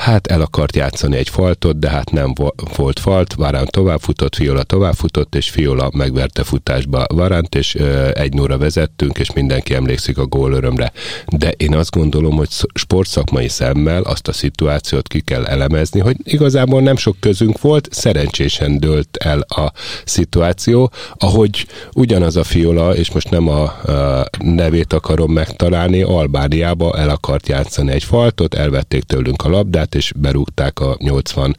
hát 0.00 0.26
el 0.26 0.40
akart 0.40 0.76
játszani 0.76 1.16
egy 1.16 1.28
faltot, 1.28 1.78
de 1.78 1.88
hát 1.88 2.10
nem 2.10 2.32
volt 2.76 3.00
falt, 3.00 3.34
Varán 3.34 3.66
továbbfutott, 3.66 4.34
Fiola 4.34 4.62
továbbfutott, 4.62 5.34
és 5.34 5.50
Fiola 5.50 5.90
megverte 5.94 6.44
futásba 6.44 7.06
Varánt, 7.08 7.54
és 7.54 7.74
egy 8.12 8.32
nóra 8.32 8.58
vezettünk, 8.58 9.18
és 9.18 9.32
mindenki 9.32 9.74
emlékszik 9.74 10.18
a 10.18 10.26
gólörömre. 10.26 10.92
De 11.26 11.50
én 11.50 11.74
azt 11.74 11.90
gondolom, 11.90 12.36
hogy 12.36 12.48
sportszakmai 12.74 13.48
szemmel 13.48 14.02
azt 14.02 14.28
a 14.28 14.32
szituációt 14.32 15.08
ki 15.08 15.20
kell 15.20 15.46
elemezni, 15.46 16.00
hogy 16.00 16.16
igazából 16.24 16.80
nem 16.80 16.96
sok 16.96 17.16
közünk 17.20 17.60
volt, 17.60 17.88
szerencsésen 17.90 18.78
dőlt 18.78 19.16
el 19.16 19.40
a 19.40 19.72
szituáció, 20.04 20.90
ahogy 21.14 21.66
ugyanaz 21.92 22.36
a 22.36 22.44
Fiola, 22.44 22.96
és 22.96 23.10
most 23.12 23.30
nem 23.30 23.48
a, 23.48 23.62
a 23.62 24.26
nevét 24.38 24.92
akarom 24.92 25.32
megtalálni, 25.32 26.02
Albániába 26.02 26.98
el 26.98 27.08
akart 27.08 27.48
játszani 27.48 27.92
egy 27.92 28.04
faltot, 28.04 28.54
elvették 28.54 29.02
tőlünk 29.02 29.42
a 29.42 29.48
labdát, 29.48 29.89
és 29.94 30.12
berúgták 30.16 30.80
a 30.80 30.96
87. 30.98 31.56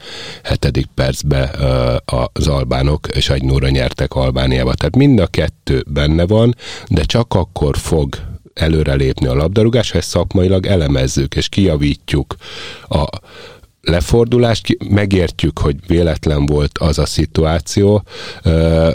percbe 0.93 1.51
az 2.33 2.47
albánok, 2.47 3.07
és 3.07 3.29
egy 3.29 3.43
nóra 3.43 3.69
nyertek 3.69 4.13
Albániába. 4.13 4.73
Tehát 4.73 4.95
mind 4.95 5.19
a 5.19 5.27
kettő 5.27 5.83
benne 5.87 6.25
van, 6.25 6.55
de 6.87 7.03
csak 7.03 7.33
akkor 7.33 7.77
fog 7.77 8.15
előrelépni 8.53 9.27
a 9.27 9.35
labdarúgás, 9.35 9.91
ha 9.91 9.97
ezt 9.97 10.09
szakmailag 10.09 10.65
elemezzük 10.65 11.35
és 11.35 11.49
kijavítjuk 11.49 12.35
a 12.89 13.09
lefordulást, 13.81 14.77
megértjük, 14.89 15.59
hogy 15.59 15.75
véletlen 15.87 16.45
volt 16.45 16.77
az 16.77 16.99
a 16.99 17.05
szituáció. 17.05 18.03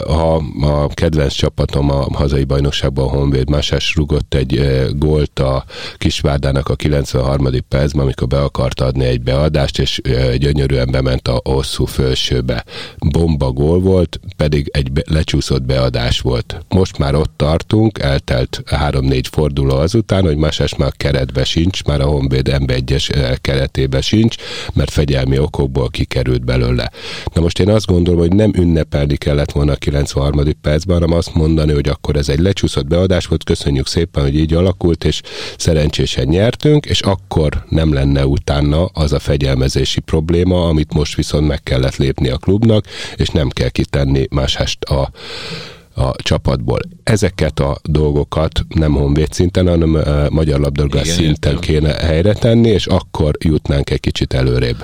Ha 0.07 0.43
a 0.61 0.87
kedvenc 0.87 1.33
csapatom 1.33 1.89
a 1.91 2.07
hazai 2.13 2.43
bajnokságban 2.43 3.05
a 3.05 3.09
Honvéd 3.09 3.49
Másás 3.49 3.95
rugott 3.95 4.33
egy 4.33 4.85
gólt 4.95 5.39
a 5.39 5.65
Kisvárdának 5.97 6.69
a 6.69 6.75
93. 6.75 7.47
percben, 7.69 8.03
amikor 8.03 8.27
be 8.27 8.41
akart 8.41 8.81
adni 8.81 9.05
egy 9.05 9.21
beadást, 9.21 9.79
és 9.79 10.01
gyönyörűen 10.37 10.91
bement 10.91 11.27
a 11.27 11.41
hosszú 11.43 11.85
felsőbe. 11.85 12.65
Bomba 12.97 13.51
gól 13.51 13.79
volt, 13.79 14.19
pedig 14.37 14.69
egy 14.71 14.91
lecsúszott 15.05 15.61
beadás 15.61 16.19
volt. 16.19 16.65
Most 16.69 16.97
már 16.97 17.15
ott 17.15 17.31
tartunk, 17.35 17.99
eltelt 17.99 18.63
3-4 18.65 19.23
forduló 19.31 19.75
azután, 19.75 20.23
hogy 20.23 20.37
Másás 20.37 20.75
már 20.75 20.91
keretbe 20.97 21.43
sincs, 21.43 21.83
már 21.83 22.01
a 22.01 22.05
Honvéd 22.05 22.55
MB1-es 22.59 23.37
keretébe 23.41 24.01
sincs, 24.01 24.35
mert 24.77 24.91
fegyelmi 24.91 25.39
okokból 25.39 25.89
kikerült 25.89 26.45
belőle. 26.45 26.91
Na 27.33 27.41
most 27.41 27.59
én 27.59 27.69
azt 27.69 27.85
gondolom, 27.85 28.19
hogy 28.19 28.33
nem 28.33 28.51
ünnepelni 28.55 29.15
kellett 29.15 29.51
volna 29.51 29.71
a 29.71 29.75
93. 29.75 30.41
percben, 30.61 30.99
hanem 30.99 31.17
azt 31.17 31.33
mondani, 31.33 31.73
hogy 31.73 31.89
akkor 31.89 32.15
ez 32.15 32.29
egy 32.29 32.39
lecsúszott 32.39 32.87
beadás 32.87 33.25
volt, 33.25 33.43
köszönjük 33.43 33.87
szépen, 33.87 34.23
hogy 34.23 34.35
így 34.35 34.53
alakult, 34.53 35.03
és 35.03 35.21
szerencsésen 35.57 36.27
nyertünk, 36.27 36.85
és 36.85 37.01
akkor 37.01 37.63
nem 37.69 37.93
lenne 37.93 38.25
utána 38.25 38.85
az 38.85 39.13
a 39.13 39.19
fegyelmezési 39.19 39.99
probléma, 39.99 40.67
amit 40.67 40.93
most 40.93 41.15
viszont 41.15 41.47
meg 41.47 41.63
kellett 41.63 41.95
lépni 41.95 42.29
a 42.29 42.37
klubnak, 42.37 42.85
és 43.15 43.29
nem 43.29 43.49
kell 43.49 43.69
kitenni 43.69 44.27
másást 44.29 44.83
a 44.83 45.11
a 45.97 46.15
csapatból. 46.15 46.79
Ezeket 47.03 47.59
a 47.59 47.77
dolgokat 47.83 48.65
nem 48.67 48.93
honvéd 48.93 49.33
szinten, 49.33 49.67
hanem 49.67 49.93
uh, 49.93 50.29
magyar 50.29 50.59
labdarúgás 50.59 51.07
szinten 51.07 51.51
értem. 51.51 51.59
kéne 51.59 51.93
helyre 51.93 52.33
tenni, 52.33 52.69
és 52.69 52.85
akkor 52.85 53.35
jutnánk 53.39 53.89
egy 53.89 53.99
kicsit 53.99 54.33
előrébb. 54.33 54.83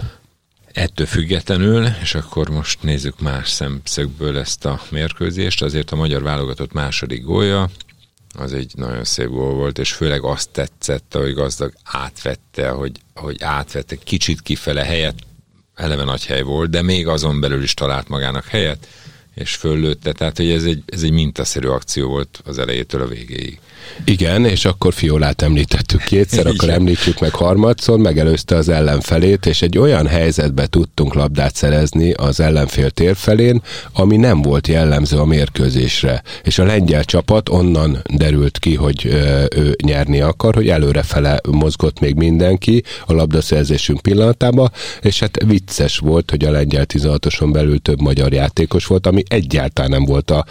Ettől 0.72 1.06
függetlenül, 1.06 1.86
és 2.02 2.16
akkor 2.16 2.50
most 2.50 2.84
nézzük 2.84 3.20
más 3.20 3.50
szemszögből 3.50 4.38
ezt 4.38 4.66
a 4.66 4.82
mérkőzést, 4.90 5.62
azért 5.62 5.92
a 5.92 5.96
magyar 5.96 6.24
válogatott 6.24 6.74
második 6.74 7.24
gólya, 7.24 7.70
az 8.38 8.54
egy 8.54 8.72
nagyon 8.76 9.04
szép 9.04 9.28
gól 9.28 9.54
volt, 9.54 9.80
és 9.80 9.92
főleg 9.92 10.24
azt 10.24 10.50
tetszett, 10.50 11.16
hogy 11.18 11.34
gazdag 11.34 11.74
átvette, 11.84 12.70
hogy, 12.70 12.92
hogy 13.14 13.38
átvette 13.42 13.96
kicsit 13.96 14.42
kifele 14.42 14.84
helyet, 14.84 15.16
eleve 15.76 16.04
nagy 16.04 16.26
hely 16.26 16.42
volt, 16.42 16.70
de 16.70 16.82
még 16.82 17.08
azon 17.08 17.40
belül 17.40 17.64
is 17.64 17.74
talált 17.74 18.08
magának 18.08 18.46
helyet, 18.46 18.88
és 19.34 19.56
föllőtte, 19.56 20.12
tehát 20.12 20.38
hogy 20.38 20.50
ez 20.50 20.64
egy, 20.64 20.84
ez 20.86 21.04
egy 21.04 21.12
mintaszerű 21.12 21.68
akció 21.68 22.08
volt 22.08 22.42
az 22.46 22.58
elejétől 22.58 23.02
a 23.02 23.08
végéig. 23.08 23.60
Igen, 24.06 24.46
és 24.46 24.66
akkor 24.66 24.94
Fiolát 24.94 25.42
említettük 25.42 26.04
kétszer, 26.04 26.48
akkor 26.48 26.70
említjük 26.70 27.20
meg 27.20 27.34
harmadszor, 27.34 28.00
megelőzte 28.00 28.56
az 28.56 28.70
ellenfelét, 28.70 29.46
és 29.46 29.62
egy 29.62 29.78
olyan 29.78 30.08
helyzetbe 30.08 30.68
tudtunk 30.68 31.14
labdát 31.14 31.56
szerezni 31.56 32.12
az 32.12 32.40
ellenfél 32.40 32.90
térfelén, 32.90 33.62
ami 33.94 34.18
nem 34.18 34.42
volt 34.42 34.68
jellemző 34.68 35.18
a 35.18 35.26
mérkőzésre. 35.26 36.24
És 36.44 36.60
a 36.60 36.64
lengyel 36.64 37.04
csapat 37.04 37.50
onnan 37.50 38.02
derült 38.14 38.60
ki, 38.60 38.76
hogy 38.76 39.06
ő 39.56 39.76
nyerni 39.84 40.22
akar, 40.22 40.56
hogy 40.56 40.70
előrefele 40.70 41.40
mozgott 41.52 42.00
még 42.00 42.16
mindenki 42.16 42.84
a 43.06 43.14
labdaszerzésünk 43.14 44.02
pillanatában, 44.02 44.72
és 45.02 45.20
hát 45.20 45.44
vicces 45.46 45.98
volt, 45.98 46.30
hogy 46.30 46.46
a 46.46 46.52
lengyel 46.52 46.86
16-oson 46.88 47.50
belül 47.52 47.80
több 47.80 48.02
magyar 48.02 48.34
játékos 48.34 48.86
volt, 48.86 49.08
ami 49.08 49.23
egyáltalán 49.28 49.90
nem 49.90 50.06
volt 50.06 50.32
a 50.32 50.46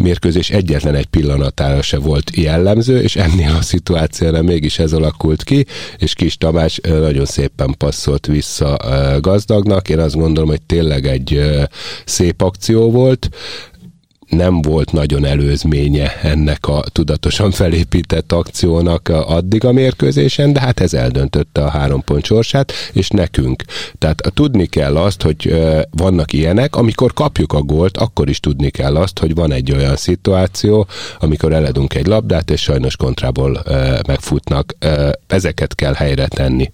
mérkőzés 0.00 0.50
egyetlen 0.50 0.94
egy 0.94 1.06
pillanatára 1.06 1.82
se 1.82 1.98
volt 1.98 2.30
jellem, 2.36 2.68
jellemző, 2.70 3.02
és 3.02 3.16
ennél 3.16 3.54
a 3.54 3.62
szituációra 3.62 4.42
mégis 4.42 4.78
ez 4.78 4.92
alakult 4.92 5.44
ki, 5.44 5.66
és 5.98 6.14
Kis 6.14 6.36
Tamás 6.36 6.80
nagyon 6.82 7.24
szépen 7.24 7.74
passzolt 7.78 8.26
vissza 8.26 8.76
gazdagnak. 9.20 9.88
Én 9.88 9.98
azt 9.98 10.14
gondolom, 10.14 10.48
hogy 10.48 10.62
tényleg 10.62 11.06
egy 11.06 11.40
szép 12.04 12.42
akció 12.42 12.90
volt 12.90 13.28
nem 14.30 14.62
volt 14.62 14.92
nagyon 14.92 15.24
előzménye 15.24 16.20
ennek 16.22 16.66
a 16.66 16.84
tudatosan 16.92 17.50
felépített 17.50 18.32
akciónak 18.32 19.08
addig 19.08 19.64
a 19.64 19.72
mérkőzésen, 19.72 20.52
de 20.52 20.60
hát 20.60 20.80
ez 20.80 20.94
eldöntötte 20.94 21.64
a 21.64 21.68
három 21.70 22.04
pont 22.04 22.24
sorsát, 22.24 22.72
és 22.92 23.08
nekünk. 23.08 23.64
Tehát 23.98 24.32
tudni 24.34 24.66
kell 24.66 24.96
azt, 24.96 25.22
hogy 25.22 25.60
vannak 25.90 26.32
ilyenek, 26.32 26.76
amikor 26.76 27.12
kapjuk 27.12 27.52
a 27.52 27.60
gólt, 27.60 27.96
akkor 27.96 28.28
is 28.28 28.40
tudni 28.40 28.70
kell 28.70 28.96
azt, 28.96 29.18
hogy 29.18 29.34
van 29.34 29.52
egy 29.52 29.72
olyan 29.72 29.96
szituáció, 29.96 30.86
amikor 31.18 31.52
eledünk 31.52 31.94
egy 31.94 32.06
labdát, 32.06 32.50
és 32.50 32.60
sajnos 32.60 32.96
kontrából 32.96 33.62
megfutnak. 34.06 34.74
Ezeket 35.26 35.74
kell 35.74 35.94
helyre 35.94 36.26
tenni. 36.26 36.70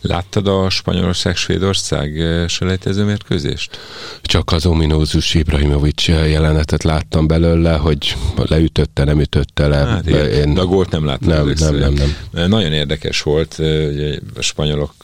Láttad 0.00 0.46
a 0.46 0.70
Spanyolország-Svédország 0.70 2.20
eh, 2.20 2.48
selejtező 2.48 3.04
mérkőzést? 3.04 3.78
Csak 4.22 4.52
az 4.52 4.66
ominózus 4.66 5.34
Ibrahimovic 5.34 6.08
jelenetet 6.08 6.82
láttam 6.82 7.26
belőle, 7.26 7.72
hogy 7.76 8.16
leütötte, 8.36 9.04
nem 9.04 9.20
ütötte 9.20 9.66
le. 9.66 9.76
Hát, 9.76 10.06
Én... 10.06 10.54
De 10.54 10.60
a 10.60 10.66
gólt 10.66 10.90
nem 10.90 11.04
láttam. 11.04 11.28
Nem, 11.28 11.52
nem, 11.58 11.74
nem, 11.74 11.92
nem. 11.92 12.16
Eh, 12.34 12.48
nagyon 12.48 12.72
érdekes 12.72 13.22
volt, 13.22 13.60
eh, 13.60 13.88
ugye 13.88 14.18
a 14.36 14.42
spanyolok, 14.42 14.94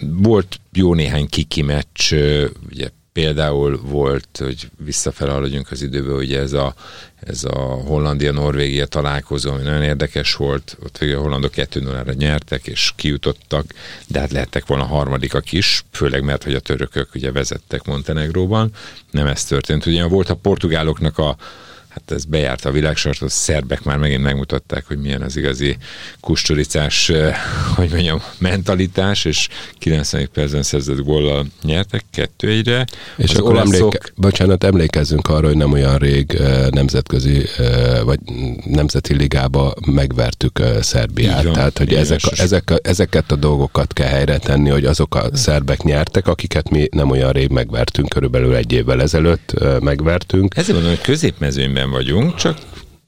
volt 0.00 0.60
jó 0.72 0.94
néhány 0.94 1.28
kiki 1.28 1.62
meccs, 1.62 2.14
ugye 2.70 2.88
például 3.12 3.80
volt, 3.82 4.28
hogy 4.38 4.70
visszafele 4.84 5.62
az 5.70 5.82
időbe, 5.82 6.12
ugye 6.12 6.40
ez 6.40 6.52
a, 6.52 6.74
ez 7.20 7.44
a 7.44 7.58
Hollandia-Norvégia 7.60 8.86
találkozó, 8.86 9.50
ami 9.50 9.62
nagyon 9.62 9.82
érdekes 9.82 10.34
volt, 10.34 10.76
ott 10.84 10.98
végül 10.98 11.16
a 11.16 11.20
hollandok 11.20 11.50
2 11.50 11.80
0 11.80 12.04
nyertek, 12.12 12.66
és 12.66 12.92
kijutottak, 12.96 13.64
de 14.06 14.18
hát 14.20 14.32
lehettek 14.32 14.66
volna 14.66 14.84
harmadikak 14.84 15.52
is, 15.52 15.84
főleg 15.90 16.24
mert, 16.24 16.44
hogy 16.44 16.54
a 16.54 16.60
törökök 16.60 17.14
ugye 17.14 17.32
vezettek 17.32 17.84
Montenegróban, 17.84 18.70
nem 19.10 19.26
ez 19.26 19.44
történt. 19.44 19.86
Ugye 19.86 20.04
volt 20.04 20.30
a 20.30 20.34
portugáloknak 20.34 21.18
a 21.18 21.36
hát 21.92 22.10
ez 22.10 22.24
bejárta 22.24 22.68
a 22.68 22.72
világsort, 22.72 23.22
a 23.22 23.28
szerbek 23.28 23.82
már 23.82 23.98
megint 23.98 24.22
megmutatták, 24.22 24.86
hogy 24.86 24.98
milyen 24.98 25.22
az 25.22 25.36
igazi 25.36 25.76
kusturicás, 26.20 27.12
hogy 27.74 27.90
mondjam, 27.90 28.22
mentalitás, 28.38 29.24
és 29.24 29.48
90 29.78 30.28
percben 30.32 30.62
szerzett 30.62 30.98
góllal 30.98 31.46
nyertek, 31.62 32.04
kettő 32.10 32.48
egyre. 32.48 32.84
És 33.16 33.30
az 33.30 33.36
akkor 33.36 33.52
olaszok... 33.52 33.72
emléke, 33.72 33.98
bocsánat, 34.16 34.64
emlékezzünk 34.64 35.28
arra, 35.28 35.46
hogy 35.46 35.56
nem 35.56 35.72
olyan 35.72 35.98
rég 35.98 36.38
nemzetközi, 36.70 37.46
vagy 38.04 38.18
nemzeti 38.64 39.14
ligába 39.14 39.74
megvertük 39.86 40.62
Szerbiát. 40.80 41.42
Van, 41.42 41.52
Tehát, 41.52 41.78
hogy 41.78 41.94
ezek, 41.94 42.20
ezek, 42.36 42.70
a, 42.70 42.78
ezeket 42.82 43.32
a 43.32 43.36
dolgokat 43.36 43.92
kell 43.92 44.08
helyre 44.08 44.38
tenni, 44.38 44.68
hogy 44.68 44.84
azok 44.84 45.14
a 45.14 45.28
szerbek 45.32 45.82
nyertek, 45.82 46.26
akiket 46.26 46.70
mi 46.70 46.88
nem 46.90 47.10
olyan 47.10 47.32
rég 47.32 47.48
megvertünk, 47.48 48.08
körülbelül 48.08 48.54
egy 48.54 48.72
évvel 48.72 49.02
ezelőtt 49.02 49.54
megvertünk. 49.80 50.56
Ezért 50.56 50.72
mondom, 50.72 50.94
hogy 50.94 51.04
középmezőnyben 51.04 51.81
mezőnyben 51.82 51.90
vagyunk, 51.90 52.34
csak 52.34 52.58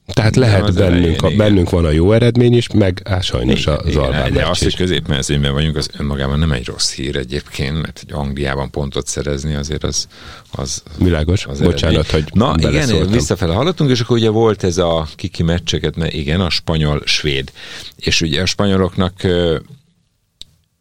tehát 0.06 0.36
lehet 0.36 0.74
bennünk, 0.74 0.80
elején, 0.80 1.18
a, 1.18 1.36
bennünk 1.36 1.70
van 1.70 1.84
a 1.84 1.90
jó 1.90 2.12
eredmény 2.12 2.56
is, 2.56 2.68
meg 2.68 3.00
á, 3.04 3.20
sajnos 3.20 3.60
igen, 3.60 3.74
az 3.74 3.96
Albán 3.96 4.32
De 4.32 4.46
az, 4.46 4.58
hogy 4.58 4.76
középmezőnyben 4.76 5.52
vagyunk, 5.52 5.76
az 5.76 5.88
önmagában 5.98 6.38
nem 6.38 6.52
egy 6.52 6.66
rossz 6.66 6.92
hír 6.92 7.16
egyébként, 7.16 7.82
mert 7.82 7.98
hogy 7.98 8.12
Angliában 8.12 8.70
pontot 8.70 9.06
szerezni 9.06 9.54
azért 9.54 9.84
az... 9.84 10.08
az 10.50 10.82
Világos, 10.98 11.46
az 11.46 11.60
bocsánat, 11.60 12.10
hogy 12.10 12.24
Na 12.32 12.54
igen, 12.58 13.10
visszafele 13.10 13.54
hallottunk, 13.54 13.90
és 13.90 14.00
akkor 14.00 14.16
ugye 14.16 14.28
volt 14.28 14.64
ez 14.64 14.78
a 14.78 15.08
kiki 15.14 15.42
meccseket, 15.42 15.96
mert 15.96 16.12
igen, 16.12 16.40
a 16.40 16.50
spanyol-svéd. 16.50 17.52
És 17.96 18.20
ugye 18.20 18.42
a 18.42 18.46
spanyoloknak 18.46 19.24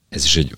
ez 0.09 0.23
is 0.23 0.37
egy 0.37 0.55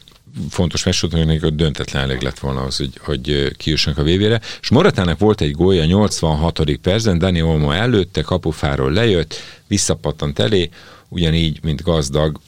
fontos 0.50 0.84
meccs 0.84 1.02
volt, 1.02 1.42
hogy 1.42 1.56
döntetlen 1.56 2.04
elég 2.04 2.22
lett 2.22 2.40
volna 2.40 2.62
az, 2.62 2.78
hogy, 2.78 3.00
hogy 3.00 3.52
kijussanak 3.58 4.00
a 4.00 4.04
VB-re. 4.04 4.42
És 4.62 4.70
Moratának 4.70 5.20
volt 5.20 5.42
egy 5.42 5.52
gólya 5.52 5.86
86. 5.86 6.76
percen, 6.82 7.18
Dani 7.18 7.42
Olmo 7.42 7.72
előtte, 7.72 8.22
kapufáról 8.22 8.92
lejött, 8.92 9.36
visszapattant 9.68 10.40
elé, 10.40 10.70
ugyanígy, 11.08 11.60
mint 11.64 11.82
gazdag, 11.82 12.40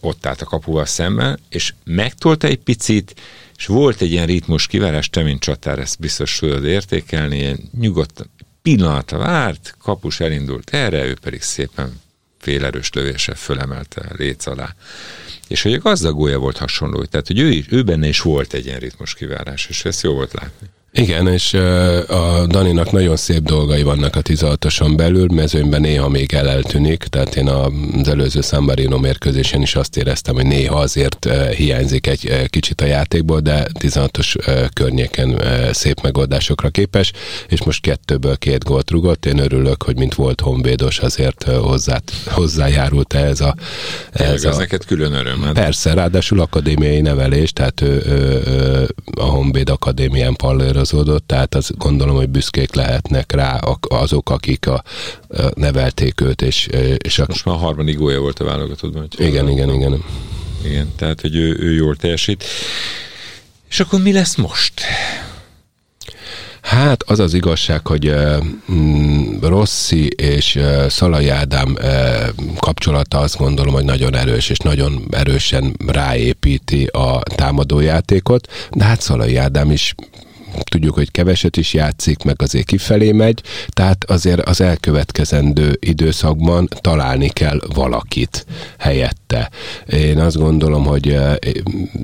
ott 0.00 0.26
állt 0.26 0.42
a 0.42 0.44
kapuval 0.44 0.86
szemben, 0.86 1.38
és 1.48 1.74
megtolta 1.84 2.46
egy 2.46 2.58
picit, 2.58 3.20
és 3.56 3.66
volt 3.66 4.00
egy 4.00 4.10
ilyen 4.10 4.26
ritmus 4.26 4.66
kivárás, 4.66 5.10
te, 5.10 5.22
mint 5.22 5.40
csatár, 5.40 5.78
ezt 5.78 5.98
biztos 5.98 6.38
tudod 6.38 6.64
értékelni, 6.64 7.36
ilyen 7.36 7.70
nyugodt 7.78 8.28
pillanatra 8.62 9.18
várt, 9.18 9.74
kapus 9.82 10.20
elindult 10.20 10.70
erre, 10.70 11.04
ő 11.04 11.16
pedig 11.22 11.42
szépen 11.42 12.00
félerős 12.38 12.90
lövéssel 12.92 13.34
fölemelte 13.34 14.10
léc 14.16 14.46
alá. 14.46 14.74
És 15.50 15.62
hogy 15.62 15.72
a 15.72 15.78
gazdagója 15.78 16.38
volt 16.38 16.56
hasonló, 16.56 17.04
tehát 17.04 17.26
hogy 17.26 17.38
ő, 17.38 17.64
ő 17.68 17.82
benne 17.82 18.08
is 18.08 18.20
volt 18.20 18.52
egy 18.52 18.66
ilyen 18.66 18.78
ritmus 18.78 19.14
kivárás, 19.14 19.66
és 19.68 19.84
ezt 19.84 20.02
jó 20.02 20.12
volt 20.12 20.32
látni. 20.32 20.66
Igen, 20.92 21.26
és 21.26 21.54
a 22.08 22.46
Daninak 22.46 22.92
nagyon 22.92 23.16
szép 23.16 23.42
dolgai 23.42 23.82
vannak 23.82 24.16
a 24.16 24.22
16-oson 24.22 24.92
belül, 24.96 25.26
mezőnyben 25.34 25.80
néha 25.80 26.08
még 26.08 26.32
eleltűnik, 26.32 27.02
tehát 27.02 27.36
én 27.36 27.48
az 27.48 28.08
előző 28.08 28.40
San 28.40 28.62
Marino 28.62 28.98
mérkőzésen 28.98 29.62
is 29.62 29.74
azt 29.74 29.96
éreztem, 29.96 30.34
hogy 30.34 30.46
néha 30.46 30.78
azért 30.78 31.28
hiányzik 31.56 32.06
egy 32.06 32.46
kicsit 32.48 32.80
a 32.80 32.84
játékból, 32.84 33.40
de 33.40 33.66
16-os 33.78 34.34
környéken 34.72 35.42
szép 35.72 36.00
megoldásokra 36.02 36.68
képes, 36.68 37.12
és 37.48 37.64
most 37.64 37.82
kettőből 37.82 38.36
két 38.36 38.64
gólt 38.64 38.90
rugott. 38.90 39.26
Én 39.26 39.38
örülök, 39.38 39.82
hogy 39.82 39.96
mint 39.96 40.14
volt 40.14 40.40
honvédos, 40.40 40.98
azért 40.98 41.44
hozzá, 41.44 42.00
hozzájárult 42.26 43.12
ez 43.12 43.40
a... 43.40 43.54
Ez 44.12 44.44
a... 44.44 44.56
neked 44.56 44.84
külön 44.84 45.12
öröm. 45.12 45.42
Hát? 45.42 45.52
Persze, 45.52 45.94
ráadásul 45.94 46.40
akadémiai 46.40 47.00
nevelés, 47.00 47.52
tehát 47.52 47.80
ő, 47.80 48.02
ő, 48.06 48.42
ő 48.46 48.88
a 49.16 49.24
Honvéd 49.24 49.68
Akadémián 49.68 50.34
pallőr 50.34 50.78
meghatározódott, 50.80 51.26
tehát 51.26 51.54
az 51.54 51.70
gondolom, 51.76 52.16
hogy 52.16 52.28
büszkék 52.28 52.74
lehetnek 52.74 53.32
rá 53.32 53.60
azok, 53.80 54.30
akik 54.30 54.66
a, 54.66 54.82
a 55.28 55.50
nevelték 55.54 56.20
őt. 56.20 56.42
És, 56.42 56.68
és 56.98 57.18
a... 57.18 57.24
Most 57.28 57.44
már 57.44 57.54
a 57.54 57.58
harmadik 57.58 57.98
gólya 57.98 58.20
volt 58.20 58.38
a 58.38 58.44
válogatottban. 58.44 59.08
Igen, 59.16 59.48
igen, 59.48 59.70
igen. 59.70 60.04
Igen, 60.64 60.92
tehát, 60.96 61.20
hogy 61.20 61.36
ő, 61.36 61.56
ő 61.60 61.72
jól 61.72 61.96
teljesít. 61.96 62.44
És 63.70 63.80
akkor 63.80 64.00
mi 64.02 64.12
lesz 64.12 64.34
most? 64.34 64.72
Hát 66.60 67.02
az 67.02 67.18
az 67.18 67.34
igazság, 67.34 67.86
hogy 67.86 68.14
mm, 68.72 69.38
Rossi 69.40 70.06
és 70.06 70.54
uh, 70.56 70.88
Szalai 70.88 71.28
Ádám 71.28 71.76
uh, 71.78 72.28
kapcsolata 72.58 73.18
azt 73.18 73.36
gondolom, 73.36 73.74
hogy 73.74 73.84
nagyon 73.84 74.16
erős, 74.16 74.48
és 74.48 74.58
nagyon 74.58 75.06
erősen 75.10 75.74
ráépíti 75.86 76.84
a 76.84 77.22
támadójátékot, 77.22 78.48
de 78.70 78.84
hát 78.84 79.00
Szalai 79.00 79.36
Ádám 79.36 79.70
is 79.70 79.94
tudjuk, 80.70 80.94
hogy 80.94 81.10
keveset 81.10 81.56
is 81.56 81.74
játszik, 81.74 82.22
meg 82.22 82.42
azért 82.42 82.66
kifelé 82.66 83.12
megy, 83.12 83.42
tehát 83.68 84.04
azért 84.10 84.40
az 84.40 84.60
elkövetkezendő 84.60 85.78
időszakban 85.80 86.68
találni 86.80 87.28
kell 87.28 87.60
valakit 87.74 88.46
helyette. 88.78 89.50
Én 89.86 90.18
azt 90.18 90.36
gondolom, 90.36 90.84
hogy 90.84 91.08
eh, 91.08 91.34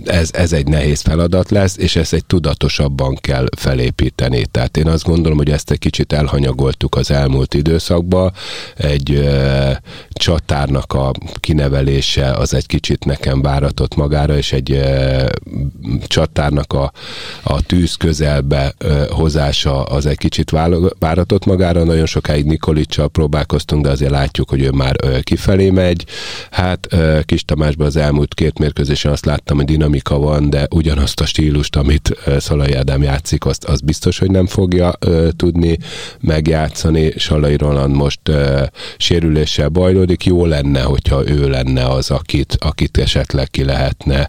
ez, 0.05 0.31
ez 0.33 0.53
egy 0.53 0.67
nehéz 0.67 1.01
feladat 1.01 1.51
lesz, 1.51 1.77
és 1.77 1.97
ezt 1.97 2.13
egy 2.13 2.25
tudatosabban 2.25 3.15
kell 3.15 3.47
felépíteni. 3.57 4.47
Tehát 4.51 4.77
én 4.77 4.89
azt 4.89 5.05
gondolom, 5.05 5.39
hogy 5.39 5.51
ezt 5.51 5.71
egy 5.71 5.79
kicsit 5.79 6.13
elhanyagoltuk 6.13 6.95
az 6.95 7.11
elmúlt 7.11 7.55
időszakban. 7.55 8.33
Egy 8.77 9.15
e, 9.15 9.81
csatárnak 10.11 10.93
a 10.93 11.13
kinevelése 11.41 12.31
az 12.31 12.55
egy 12.55 12.67
kicsit 12.67 13.05
nekem 13.05 13.43
váratott 13.43 13.95
magára, 13.95 14.37
és 14.37 14.53
egy 14.53 14.73
e, 14.73 15.29
csatárnak 16.07 16.73
a, 16.73 16.93
a 17.43 17.63
tűz 17.63 17.95
közel 17.95 18.36
közelbe 18.37 18.75
hozása 19.11 19.83
az 19.83 20.07
egy 20.07 20.19
kicsit 20.19 20.51
váratott 20.99 21.45
magára. 21.45 21.85
Nagyon 21.85 22.07
sokáig 22.07 22.45
Nikolicsal 22.45 23.09
próbálkoztunk, 23.09 23.85
de 23.85 23.91
azért 23.91 24.11
látjuk, 24.11 24.49
hogy 24.49 24.63
ő 24.63 24.71
már 24.71 24.97
kifelé 25.23 25.71
megy. 25.71 26.05
Hát 26.51 26.89
Kis 27.25 27.45
Tamásban 27.45 27.87
az 27.87 27.97
elmúlt 27.97 28.35
két 28.35 28.59
mérkőzésen 28.59 29.13
azt 29.13 29.25
láttam, 29.25 29.57
hogy 29.57 29.67
dinamika 29.67 30.19
van, 30.19 30.51
de 30.51 30.67
ugyanazt 30.71 31.21
a 31.21 31.27
stílust, 31.27 31.77
amit 31.77 32.17
Szalai 32.39 32.73
Ádám 32.73 33.03
játszik, 33.03 33.47
azt, 33.47 33.65
az 33.65 33.81
biztos, 33.81 34.19
hogy 34.19 34.31
nem 34.31 34.47
fogja 34.47 34.93
tudni 35.37 35.79
megjátszani. 36.21 37.13
Salai 37.17 37.57
Roland 37.57 37.95
most 37.95 38.21
sérüléssel 38.97 39.69
bajlódik. 39.69 40.25
Jó 40.25 40.47
lenne, 40.47 40.81
hogyha 40.81 41.29
ő 41.29 41.49
lenne 41.49 41.87
az, 41.87 42.11
akit, 42.11 42.57
akit 42.61 42.99
esetleg 42.99 43.51
ki 43.51 43.65
lehetne 43.65 44.29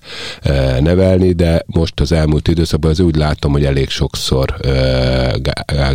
nevelni, 0.80 1.32
de 1.32 1.64
most 1.66 2.00
az 2.00 2.12
elmúlt 2.12 2.48
időszakban 2.48 2.92
az 2.92 3.00
úgy 3.00 3.16
látom, 3.16 3.52
hogy 3.52 3.66
elég 3.66 3.90
sokszor 3.98 4.56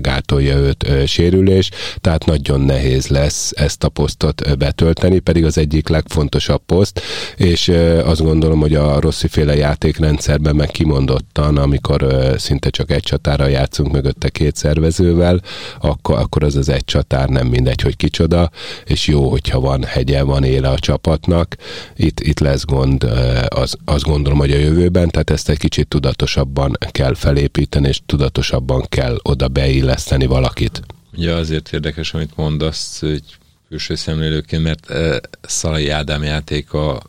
gátolja 0.00 0.56
őt 0.56 0.87
sérülés, 1.06 1.71
tehát 2.00 2.25
nagyon 2.25 2.61
nehéz 2.61 3.06
lesz 3.06 3.52
ezt 3.54 3.85
a 3.85 3.88
posztot 3.88 4.59
betölteni, 4.59 5.18
pedig 5.18 5.44
az 5.44 5.59
egyik 5.59 5.88
legfontosabb 5.88 6.62
poszt, 6.66 7.00
és 7.37 7.68
azt 8.04 8.23
gondolom, 8.23 8.61
hogy 8.61 8.75
a 8.75 9.00
Rossi 9.00 9.28
féle 9.28 9.56
játékrendszerben 9.56 10.56
meg 10.56 10.68
kimondottan, 10.68 11.56
amikor 11.56 12.06
szinte 12.38 12.71
csak 12.71 12.90
egy 12.90 13.02
csatára 13.02 13.47
játszunk 13.47 13.92
mögötte 13.92 14.28
két 14.28 14.56
szervezővel, 14.56 15.40
akkor, 15.80 16.18
akkor 16.18 16.44
az 16.44 16.56
az 16.56 16.68
egy 16.68 16.85
csatár 16.85 17.28
nem 17.28 17.47
mindegy, 17.47 17.80
hogy 17.80 17.97
kicsoda, 17.97 18.50
és 18.84 19.06
jó, 19.06 19.30
hogyha 19.30 19.60
van 19.60 19.84
hegye, 19.84 20.23
van 20.23 20.45
éle 20.45 20.69
a 20.69 20.78
csapatnak. 20.78 21.56
Itt, 21.97 22.21
itt 22.21 22.41
lesz 22.41 22.65
gond, 22.65 23.06
az, 23.49 24.02
gondolom, 24.02 24.38
hogy 24.38 24.52
a 24.52 24.58
jövőben, 24.58 25.08
tehát 25.08 25.30
ezt 25.30 25.49
egy 25.49 25.58
kicsit 25.58 25.88
tudatosabban 25.88 26.73
kell 26.91 27.15
felépíteni, 27.15 27.88
és 27.93 28.00
tudatosabban 28.07 28.85
kell 28.89 29.19
oda 29.23 29.49
beilleszteni 29.49 30.26
valakit. 30.26 30.83
Ugye 31.17 31.35
azért 31.35 31.73
érdekes, 31.73 32.15
amit 32.15 32.37
mondasz, 32.37 33.00
hogy 33.00 33.23
külső 33.69 33.95
szemlélőként, 33.95 34.63
mert 34.63 34.91
uh, 34.91 35.17
Szalai 35.43 35.89
Ádám 35.89 36.23
játéka 36.23 37.02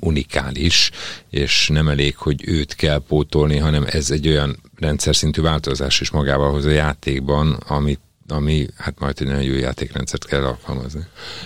unikális, 0.00 0.90
és 1.30 1.68
nem 1.68 1.88
elég, 1.88 2.16
hogy 2.16 2.48
őt 2.48 2.74
kell 2.74 3.02
pótolni, 3.08 3.56
hanem 3.56 3.84
ez 3.90 4.10
egy 4.10 4.28
olyan 4.28 4.58
rendszer 4.78 5.16
szintű 5.16 5.42
változás 5.42 6.00
is 6.00 6.10
magával 6.10 6.50
hoz 6.50 6.64
a 6.64 6.70
játékban, 6.70 7.52
amit 7.52 8.00
ami 8.28 8.66
hát 8.76 8.94
majd 8.98 9.16
egy 9.20 9.26
nagyon 9.26 9.42
jó 9.42 9.54
játékrendszert 9.54 10.26
kell 10.26 10.44
alkalmazni. 10.44 11.00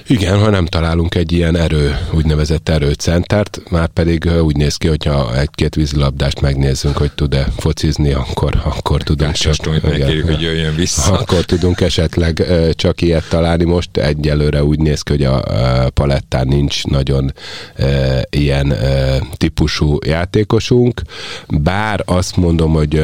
Igen, 0.07 0.39
ha 0.39 0.51
nem 0.51 0.67
találunk 0.67 1.15
egy 1.15 1.33
ilyen 1.33 1.57
erő, 1.57 1.97
úgynevezett 2.13 2.69
erőcentert, 2.69 3.61
már 3.71 3.89
pedig 3.89 4.31
úgy 4.43 4.57
néz 4.57 4.77
ki, 4.77 4.89
hogyha 4.89 5.39
egy-két 5.39 5.75
vízilabdást 5.75 6.41
megnézzünk, 6.41 6.97
hogy 6.97 7.13
tud-e 7.13 7.47
focizni, 7.57 8.13
akkor, 8.13 8.61
akkor 8.65 9.03
tudunk 9.03 9.33
csak... 9.33 9.83
Megkérjük, 9.83 10.27
hogy 10.27 10.41
jöjjön 10.41 10.75
vissza. 10.75 11.13
Akkor 11.13 11.45
tudunk 11.45 11.81
esetleg 11.81 12.45
csak 12.73 13.01
ilyet 13.01 13.29
találni. 13.29 13.65
Most 13.65 13.97
egyelőre 13.97 14.65
úgy 14.65 14.79
néz 14.79 15.03
ki, 15.03 15.13
hogy 15.13 15.25
a 15.25 15.91
palettán 15.91 16.47
nincs 16.47 16.85
nagyon 16.85 17.33
ilyen 18.31 18.75
típusú 19.37 19.99
játékosunk, 20.07 21.01
bár 21.49 22.03
azt 22.07 22.37
mondom, 22.37 22.73
hogy 22.73 23.03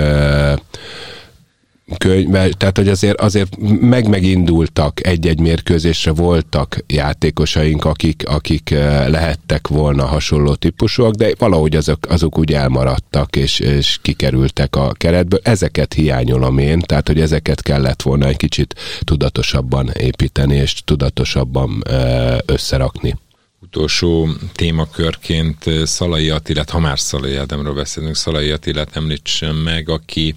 könyv, 1.99 2.55
tehát 2.57 2.77
hogy 2.77 2.88
azért, 2.88 3.20
azért 3.20 3.57
meg-megindultak 3.81 5.07
egy-egy 5.07 5.40
mérkőzésre, 5.40 6.12
voltak 6.12 6.79
játékosaink, 6.87 7.85
akik, 7.85 8.29
akik 8.29 8.70
eh, 8.70 9.09
lehettek 9.09 9.68
volna 9.68 10.05
hasonló 10.05 10.55
típusúak, 10.55 11.14
de 11.14 11.33
valahogy 11.38 11.77
azok, 11.77 12.07
azok 12.09 12.38
úgy 12.38 12.53
elmaradtak, 12.53 13.37
és, 13.37 13.59
és 13.59 13.99
kikerültek 14.03 14.77
a 14.77 14.92
keretből. 14.92 15.40
Ezeket 15.42 15.94
hiányolom 15.94 16.59
én, 16.59 16.81
tehát 16.81 17.07
hogy 17.07 17.20
ezeket 17.20 17.62
kellett 17.62 18.03
volna 18.03 18.27
egy 18.27 18.37
kicsit 18.37 18.75
tudatosabban 19.01 19.90
építeni, 19.99 20.57
és 20.57 20.75
tudatosabban 20.85 21.83
eh, 21.88 22.37
összerakni 22.46 23.16
utolsó 23.61 24.29
témakörként 24.55 25.66
eh, 25.66 25.85
Szalai 25.85 26.31
Attilát, 26.31 26.70
ha 26.70 26.79
már 26.79 26.99
Szalai 26.99 27.37
Ádámról 27.37 27.75
beszélünk, 27.75 28.14
Szalai 28.14 28.51
Attilát 28.51 28.96
említsem 28.96 29.57
meg, 29.57 29.88
aki 29.88 30.35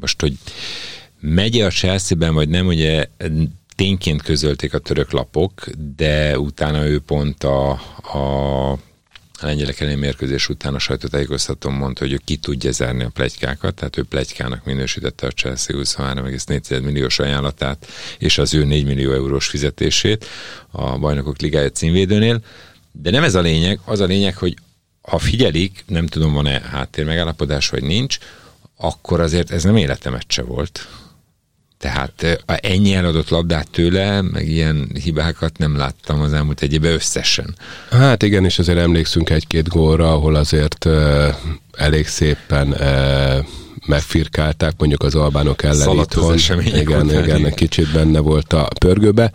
most, 0.00 0.20
hogy 0.20 0.32
megye 1.20 1.66
a 1.66 1.70
Chelsea-ben, 1.70 2.34
vagy 2.34 2.48
nem, 2.48 2.66
ugye 2.66 3.06
tényként 3.76 4.22
közölték 4.22 4.74
a 4.74 4.78
török 4.78 5.10
lapok, 5.10 5.66
de 5.96 6.38
utána 6.38 6.86
ő 6.86 7.00
pont 7.00 7.44
a, 7.44 7.70
a 8.12 8.78
a 9.40 9.46
lengyelek 9.46 9.80
elleni 9.80 10.00
mérkőzés 10.00 10.48
után 10.48 10.74
a 10.74 10.78
sajtótájékoztatón 10.78 11.72
mondta, 11.72 12.04
hogy 12.04 12.12
ő 12.12 12.20
ki 12.24 12.36
tudja 12.36 12.70
zárni 12.70 13.04
a 13.04 13.08
plegykákat, 13.08 13.74
tehát 13.74 13.96
ő 13.96 14.02
plegykának 14.02 14.64
minősítette 14.64 15.26
a 15.26 15.30
Chelsea 15.30 15.76
23,4 15.76 16.82
milliós 16.82 17.18
ajánlatát 17.18 17.86
és 18.18 18.38
az 18.38 18.54
ő 18.54 18.64
4 18.64 18.84
millió 18.84 19.12
eurós 19.12 19.46
fizetését 19.46 20.26
a 20.70 20.98
bajnokok 20.98 21.40
ligája 21.40 21.70
címvédőnél. 21.70 22.40
De 22.92 23.10
nem 23.10 23.22
ez 23.22 23.34
a 23.34 23.40
lényeg, 23.40 23.80
az 23.84 24.00
a 24.00 24.04
lényeg, 24.04 24.36
hogy 24.36 24.54
ha 25.00 25.18
figyelik, 25.18 25.84
nem 25.86 26.06
tudom, 26.06 26.32
van-e 26.32 26.60
háttér 26.60 27.04
megállapodás, 27.04 27.68
vagy 27.68 27.82
nincs, 27.82 28.18
akkor 28.76 29.20
azért 29.20 29.50
ez 29.50 29.64
nem 29.64 29.76
életemetse 29.76 30.42
volt. 30.42 30.88
Tehát 31.78 32.44
ennyi 32.46 32.94
eladott 32.94 33.28
labdát 33.28 33.70
tőle, 33.70 34.20
meg 34.20 34.48
ilyen 34.48 34.90
hibákat 35.02 35.58
nem 35.58 35.76
láttam 35.76 36.20
az 36.20 36.32
elmúlt 36.32 36.62
egy 36.62 36.72
évben 36.72 36.92
összesen. 36.92 37.56
Hát 37.90 38.22
igen, 38.22 38.44
és 38.44 38.58
azért 38.58 38.78
emlékszünk 38.78 39.30
egy-két 39.30 39.68
gólra, 39.68 40.12
ahol 40.12 40.34
azért 40.34 40.88
elég 41.72 42.06
szépen 42.06 42.76
megfirkálták, 43.86 44.72
mondjuk 44.78 45.02
az 45.02 45.14
albánok 45.14 45.62
ellen 45.62 45.76
Szaladt 45.76 46.14
az 46.14 46.18
itthon. 46.20 46.34
események 46.34 46.80
Igen, 46.80 47.00
után, 47.00 47.08
igen, 47.22 47.24
igen. 47.36 47.44
egy 47.46 47.54
kicsit 47.54 47.92
benne 47.92 48.18
volt 48.18 48.52
a 48.52 48.68
pörgőbe. 48.78 49.32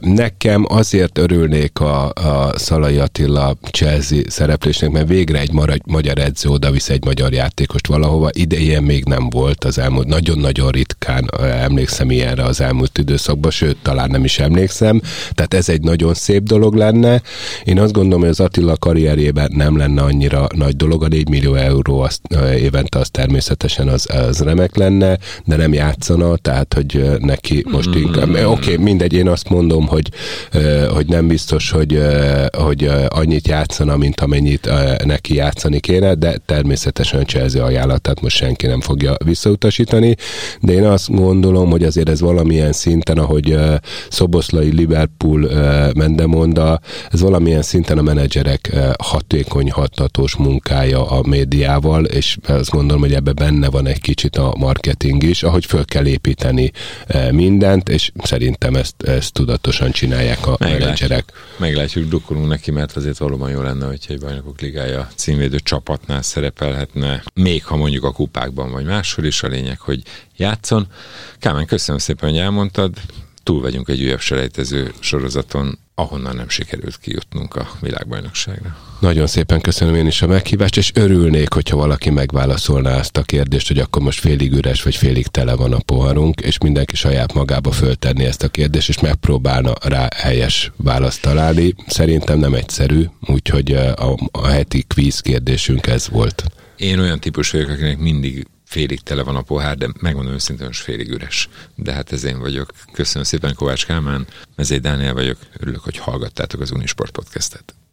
Nekem 0.00 0.64
azért 0.68 1.18
örülnék 1.18 1.80
a, 1.80 2.08
a 2.08 2.52
Szalai 2.58 2.96
Attila 2.98 3.56
Chelsea 3.70 4.20
szereplésnek, 4.26 4.90
mert 4.90 5.08
végre 5.08 5.38
egy 5.38 5.52
mara- 5.52 5.86
magyar 5.86 6.18
edző 6.18 6.48
oda 6.48 6.70
visz 6.70 6.88
egy 6.88 7.04
magyar 7.04 7.32
játékost 7.32 7.86
valahova. 7.86 8.28
Idején 8.32 8.82
még 8.82 9.04
nem 9.04 9.30
volt 9.30 9.64
az 9.64 9.78
elmúlt, 9.78 10.06
nagyon-nagyon 10.06 10.70
ritkán 10.70 11.30
emlékszem 11.40 12.10
ilyenre 12.10 12.44
az 12.44 12.60
elmúlt 12.60 12.98
időszakban, 12.98 13.50
sőt, 13.50 13.76
talán 13.82 14.10
nem 14.10 14.24
is 14.24 14.38
emlékszem. 14.38 15.00
Tehát 15.32 15.54
ez 15.54 15.68
egy 15.68 15.80
nagyon 15.80 16.14
szép 16.14 16.42
dolog 16.42 16.74
lenne. 16.74 17.22
Én 17.64 17.80
azt 17.80 17.92
gondolom, 17.92 18.20
hogy 18.20 18.28
az 18.28 18.40
Attila 18.40 18.76
karrierjében 18.76 19.50
nem 19.54 19.76
lenne 19.76 20.02
annyira 20.02 20.46
nagy 20.54 20.76
dolog, 20.76 21.02
a 21.02 21.08
4 21.08 21.28
millió 21.28 21.54
euró 21.54 22.00
azt, 22.00 22.20
évente 22.56 22.98
az 22.98 23.08
természetesen 23.10 23.47
az, 23.88 24.06
az 24.10 24.40
remek 24.40 24.76
lenne, 24.76 25.18
de 25.44 25.56
nem 25.56 25.72
játszana, 25.72 26.36
tehát 26.36 26.74
hogy 26.74 27.10
neki 27.18 27.64
most 27.70 27.94
inkább, 27.94 28.30
oké, 28.30 28.44
okay, 28.44 28.76
mindegy, 28.76 29.12
én 29.12 29.28
azt 29.28 29.48
mondom, 29.48 29.86
hogy, 29.86 30.10
hogy 30.88 31.06
nem 31.06 31.26
biztos, 31.26 31.70
hogy, 31.70 32.02
hogy 32.56 32.90
annyit 33.08 33.48
játszana, 33.48 33.96
mint 33.96 34.20
amennyit 34.20 34.70
neki 35.04 35.34
játszani 35.34 35.80
kéne, 35.80 36.14
de 36.14 36.36
természetesen 36.46 37.20
a 37.20 37.24
Chelsea 37.24 37.64
ajánlatát 37.64 38.20
most 38.20 38.36
senki 38.36 38.66
nem 38.66 38.80
fogja 38.80 39.14
visszautasítani, 39.24 40.14
de 40.60 40.72
én 40.72 40.84
azt 40.84 41.10
gondolom, 41.10 41.70
hogy 41.70 41.82
azért 41.82 42.08
ez 42.08 42.20
valamilyen 42.20 42.72
szinten, 42.72 43.18
ahogy 43.18 43.58
Szoboszlai 44.08 44.74
Liverpool 44.74 45.50
Mendemonda, 45.94 46.80
ez 47.10 47.20
valamilyen 47.20 47.62
szinten 47.62 47.98
a 47.98 48.02
menedzserek 48.02 48.76
hatékony, 48.98 49.70
hattatós 49.70 50.36
munkája 50.36 51.10
a 51.10 51.26
médiával, 51.26 52.04
és 52.04 52.36
azt 52.46 52.70
gondolom, 52.70 53.02
hogy 53.02 53.14
ebbe 53.14 53.32
benne 53.38 53.70
van 53.70 53.86
egy 53.86 54.00
kicsit 54.00 54.36
a 54.36 54.54
marketing 54.58 55.22
is, 55.22 55.42
ahogy 55.42 55.66
föl 55.66 55.84
kell 55.84 56.06
építeni 56.06 56.70
ö, 57.06 57.32
mindent, 57.32 57.88
és 57.88 58.10
szerintem 58.22 58.74
ezt, 58.74 59.02
ezt 59.02 59.32
tudatosan 59.32 59.90
csinálják 59.90 60.46
a 60.46 60.50
Meglátjuk. 60.50 60.80
menedzserek. 60.80 61.32
Meglátjuk, 61.56 62.08
drukkolunk 62.08 62.48
neki, 62.48 62.70
mert 62.70 62.96
azért 62.96 63.18
valóban 63.18 63.50
jó 63.50 63.62
lenne, 63.62 63.86
hogyha 63.86 64.12
egy 64.12 64.20
bajnokok 64.20 64.60
ligája 64.60 65.08
címvédő 65.14 65.58
csapatnál 65.58 66.22
szerepelhetne, 66.22 67.22
még 67.34 67.64
ha 67.64 67.76
mondjuk 67.76 68.04
a 68.04 68.12
kupákban 68.12 68.70
vagy 68.70 68.84
máshol 68.84 69.24
is, 69.24 69.42
a 69.42 69.48
lényeg, 69.48 69.80
hogy 69.80 70.02
játszon. 70.36 70.86
Kámen, 71.38 71.66
köszönöm 71.66 72.00
szépen, 72.00 72.28
hogy 72.30 72.38
elmondtad. 72.38 72.94
Túl 73.42 73.60
vagyunk 73.60 73.88
egy 73.88 74.02
újabb 74.02 74.20
selejtező 74.20 74.92
sorozaton, 74.98 75.78
ahonnan 75.98 76.36
nem 76.36 76.48
sikerült 76.48 76.98
kijutnunk 76.98 77.56
a 77.56 77.70
világbajnokságra. 77.80 78.76
Nagyon 79.00 79.26
szépen 79.26 79.60
köszönöm 79.60 79.94
én 79.94 80.06
is 80.06 80.22
a 80.22 80.26
meghívást, 80.26 80.76
és 80.76 80.90
örülnék, 80.94 81.52
hogyha 81.52 81.76
valaki 81.76 82.10
megválaszolná 82.10 82.98
ezt 82.98 83.16
a 83.16 83.22
kérdést, 83.22 83.68
hogy 83.68 83.78
akkor 83.78 84.02
most 84.02 84.20
félig 84.20 84.52
üres 84.52 84.82
vagy 84.82 84.96
félig 84.96 85.26
tele 85.26 85.54
van 85.54 85.72
a 85.72 85.78
poharunk, 85.78 86.40
és 86.40 86.58
mindenki 86.58 86.96
saját 86.96 87.32
magába 87.32 87.70
föltenni 87.70 88.24
ezt 88.24 88.42
a 88.42 88.48
kérdést, 88.48 88.88
és 88.88 89.00
megpróbálna 89.00 89.72
rá 89.82 90.08
helyes 90.16 90.72
választ 90.76 91.22
találni. 91.22 91.74
Szerintem 91.86 92.38
nem 92.38 92.54
egyszerű, 92.54 93.04
úgyhogy 93.20 93.72
a, 93.72 94.18
a 94.30 94.46
heti 94.46 94.84
kvíz 94.88 95.20
kérdésünk 95.20 95.86
ez 95.86 96.08
volt. 96.08 96.44
Én 96.76 96.98
olyan 96.98 97.20
típus 97.20 97.50
vagyok, 97.50 97.68
akinek 97.68 97.98
mindig 97.98 98.46
félig 98.68 99.00
tele 99.00 99.22
van 99.22 99.36
a 99.36 99.42
pohár, 99.42 99.76
de 99.76 99.88
megmondom 100.00 100.32
őszintén, 100.32 100.66
most 100.66 100.82
félig 100.82 101.08
üres. 101.10 101.48
De 101.74 101.92
hát 101.92 102.12
ez 102.12 102.24
én 102.24 102.38
vagyok. 102.38 102.70
Köszönöm 102.92 103.24
szépen, 103.24 103.54
Kovács 103.54 103.86
Kálmán, 103.86 104.26
Mezei 104.56 104.78
Dániel 104.78 105.14
vagyok. 105.14 105.38
Örülök, 105.58 105.80
hogy 105.80 105.96
hallgattátok 105.96 106.60
az 106.60 106.70
Unisport 106.70 107.10
podcastet. 107.10 107.78